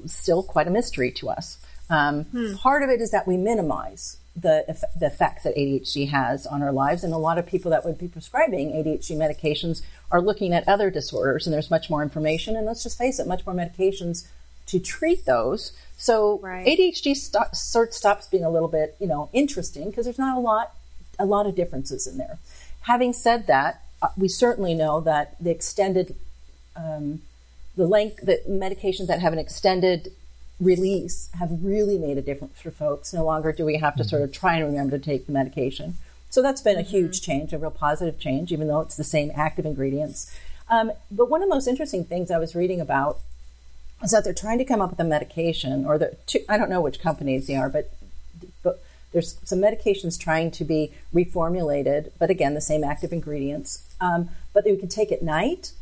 [0.07, 1.59] still quite a mystery to us.
[1.91, 2.55] Um, hmm.
[2.55, 4.65] Part of it is that we minimize the
[4.99, 7.99] the effects that ADHD has on our lives, and a lot of people that would
[7.99, 12.57] be prescribing ADHD medications are looking at other disorders, and there's much more information.
[12.57, 14.27] And let's just face it, much more medications
[14.67, 15.73] to treat those.
[15.97, 16.67] So right.
[16.67, 20.37] ADHD st- sort of stops being a little bit, you know, interesting because there's not
[20.37, 20.75] a lot,
[21.19, 22.39] a lot of differences in there.
[22.83, 26.15] Having said that, uh, we certainly know that the extended,
[26.77, 27.23] um,
[27.77, 30.13] the length, the medications that have an extended
[30.61, 33.13] release have really made a difference for folks.
[33.13, 34.11] No longer do we have to mm-hmm.
[34.11, 35.97] sort of try and remember to take the medication.
[36.31, 36.91] So that's been a mm-hmm.
[36.91, 40.37] huge change, a real positive change, even though it's the same active ingredients.
[40.69, 43.21] Um, but one of the most interesting things I was reading about
[44.03, 46.17] is that they're trying to come up with a medication, or the
[46.49, 47.91] I don't know which companies they are, but
[48.63, 48.83] but
[49.13, 54.67] there's some medications trying to be reformulated, but again, the same active ingredients, um, but
[54.67, 55.73] you can take at night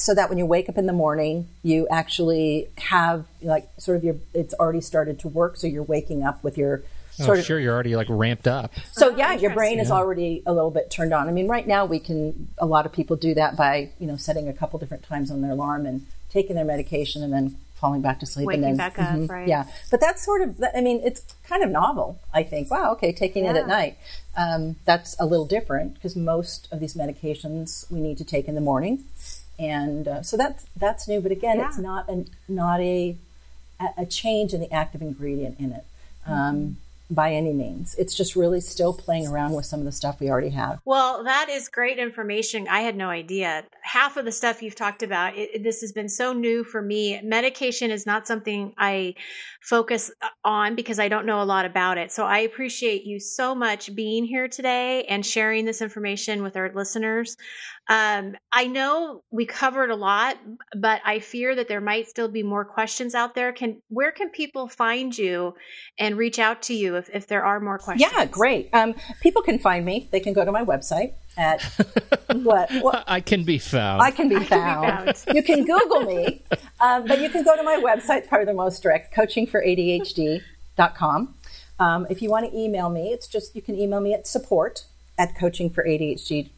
[0.00, 4.04] so that when you wake up in the morning, you actually have like sort of
[4.04, 6.82] your it's already started to work, so you're waking up with your
[7.20, 8.72] oh, sort oh, of sure you're already like ramped up.
[8.92, 11.28] So yeah, your brain is already a little bit turned on.
[11.28, 14.16] I mean, right now we can a lot of people do that by you know
[14.16, 18.02] setting a couple different times on their alarm and taking their medication and then falling
[18.02, 19.48] back to sleep Waking and then back up, mm-hmm, right?
[19.48, 20.62] Yeah, but that's sort of.
[20.74, 22.18] I mean, it's kind of novel.
[22.32, 22.70] I think.
[22.70, 22.92] Wow.
[22.92, 23.52] Okay, taking yeah.
[23.52, 23.98] it at night.
[24.36, 28.54] Um, that's a little different because most of these medications we need to take in
[28.54, 29.04] the morning,
[29.58, 31.20] and uh, so that's that's new.
[31.20, 31.68] But again, yeah.
[31.68, 33.16] it's not a not a
[33.96, 35.84] a change in the active ingredient in it.
[36.26, 36.72] Um, mm-hmm
[37.10, 37.94] by any means.
[37.96, 40.80] It's just really still playing around with some of the stuff we already have.
[40.84, 42.68] Well, that is great information.
[42.68, 43.64] I had no idea.
[43.82, 47.20] Half of the stuff you've talked about, it, this has been so new for me.
[47.22, 49.14] Medication is not something I
[49.60, 50.10] focus
[50.44, 52.12] on because I don't know a lot about it.
[52.12, 56.72] So I appreciate you so much being here today and sharing this information with our
[56.74, 57.36] listeners.
[57.88, 60.36] Um, I know we covered a lot,
[60.76, 63.52] but I fear that there might still be more questions out there.
[63.52, 65.54] Can where can people find you
[65.98, 68.12] and reach out to you if, if there are more questions?
[68.14, 68.68] Yeah, great.
[68.74, 70.08] Um, people can find me.
[70.12, 71.62] They can go to my website at
[72.32, 74.02] what, what, I can be found.
[74.02, 74.86] I can be, found.
[74.86, 75.26] Can be found.
[75.36, 76.42] you can Google me,
[76.80, 81.34] um, but you can go to my website, probably the most direct, coachingforadhd.com.
[81.80, 84.84] Um, if you want to email me, it's just you can email me at support
[85.16, 86.50] at coachingforadhd.com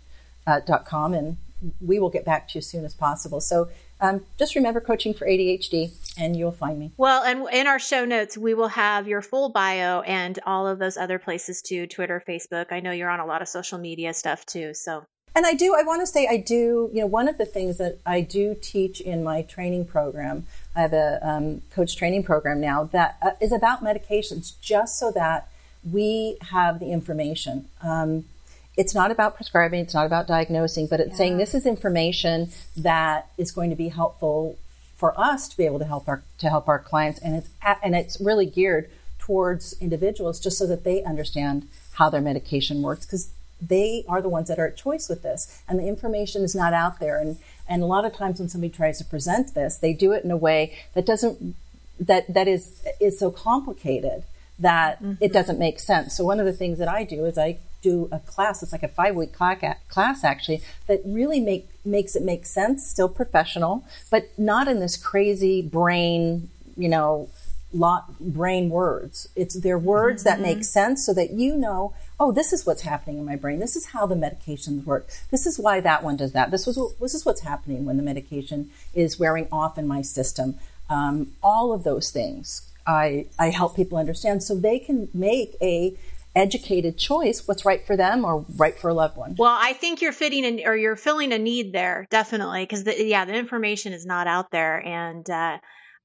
[0.47, 1.37] uh, and
[1.81, 3.41] we will get back to you as soon as possible.
[3.41, 3.69] So
[4.01, 6.93] um, just remember coaching for ADHD and you'll find me.
[6.97, 10.79] Well, and in our show notes, we will have your full bio and all of
[10.79, 12.67] those other places too Twitter, Facebook.
[12.71, 14.75] I know you're on a lot of social media stuff too.
[14.75, 15.05] So.
[15.37, 17.79] And I do, I want to say, I do, you know, one of the things
[17.79, 22.61] that I do teach in my training program, I have a um, coach training program
[22.61, 25.49] now that uh, is about medications just so that
[25.89, 27.69] we have the information.
[27.81, 28.25] Um,
[28.77, 31.17] it's not about prescribing, it's not about diagnosing, but it's yeah.
[31.17, 34.59] saying this is information that is going to be helpful
[34.97, 37.49] for us to be able to help our to help our clients, and it's
[37.83, 43.07] and it's really geared towards individuals just so that they understand how their medication works
[43.07, 46.55] because they are the ones that are at choice with this and the information is
[46.55, 47.37] not out there and
[47.69, 50.31] and a lot of times when somebody tries to present this they do it in
[50.31, 51.55] a way that doesn't
[51.99, 54.25] that that is is so complicated
[54.59, 55.23] that mm-hmm.
[55.23, 58.09] it doesn't make sense so one of the things that i do is i do
[58.13, 58.63] a class.
[58.63, 62.87] It's like a five week class actually that really make makes it make sense.
[62.87, 67.29] Still professional, but not in this crazy brain, you know,
[67.73, 69.29] lot brain words.
[69.37, 70.43] It's their words mm-hmm.
[70.43, 73.59] that make sense so that you know, oh, this is what's happening in my brain.
[73.59, 75.09] This is how the medications work.
[75.31, 76.51] This is why that one does that.
[76.51, 80.57] This was this is what's happening when the medication is wearing off in my system.
[80.89, 85.95] Um, all of those things I I help people understand so they can make a
[86.35, 89.35] educated choice what's right for them or right for a loved one.
[89.39, 93.05] Well, I think you're fitting in, or you're filling a need there, definitely, because the,
[93.05, 95.59] yeah, the information is not out there, and uh,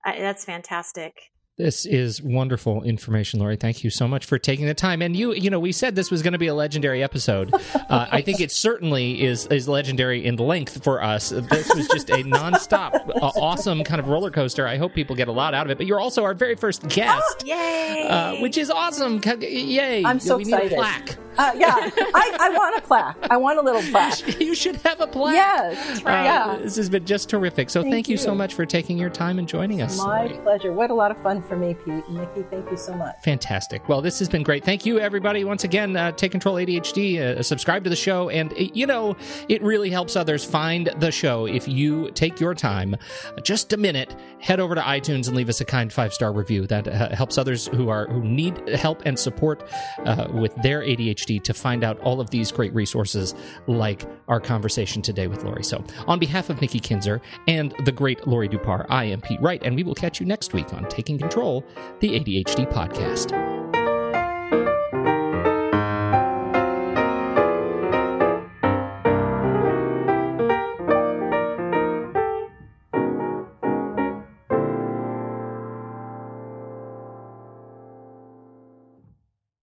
[0.04, 1.14] I, that's fantastic.
[1.58, 3.56] This is wonderful information, Laurie.
[3.56, 5.02] Thank you so much for taking the time.
[5.02, 7.54] And you, you know, we said this was going to be a legendary episode.
[7.88, 11.30] Uh, I think it certainly is is legendary in length for us.
[11.30, 14.68] This was just a nonstop, uh, awesome kind of roller coaster.
[14.68, 15.78] I hope people get a lot out of it.
[15.78, 18.08] But you're also our very first guest, oh, yay!
[18.10, 19.22] Uh, which is awesome.
[19.40, 20.04] Yay!
[20.04, 20.72] I'm so we excited.
[20.72, 21.18] Need a plaque.
[21.38, 23.18] Uh, yeah, I, I, want a plaque.
[23.30, 24.40] I want a little plaque.
[24.40, 25.36] You should have a plaque.
[25.36, 26.24] Yes, right.
[26.24, 26.58] yeah.
[26.62, 27.70] This has been just terrific.
[27.70, 28.14] So thank, thank you.
[28.14, 28.18] you.
[28.18, 29.98] so much for taking your time and joining us.
[29.98, 30.38] My Laurie.
[30.40, 30.72] pleasure.
[30.72, 32.08] What a lot of fun for me, Pete.
[32.10, 33.16] Nikki, thank you so much.
[33.24, 33.88] Fantastic.
[33.88, 34.64] Well, this has been great.
[34.64, 35.44] Thank you, everybody.
[35.44, 38.30] Once again, uh, take control ADHD, uh, subscribe to the show.
[38.30, 39.16] And, you know,
[39.50, 42.96] it really helps others find the show if you take your time,
[43.44, 46.68] just a minute, head over to iTunes and leave us a kind five star review.
[46.68, 49.64] That uh, helps others who are who need help and support
[50.06, 53.36] uh, with their ADHD to find out all of these great resources
[53.68, 55.64] like our conversation today with Laurie.
[55.64, 59.62] So, on behalf of Nikki Kinzer and the great Laurie Dupar, I am Pete Wright,
[59.64, 61.66] and we will catch you next week on Taking Control
[62.00, 63.55] the ADHD Podcast.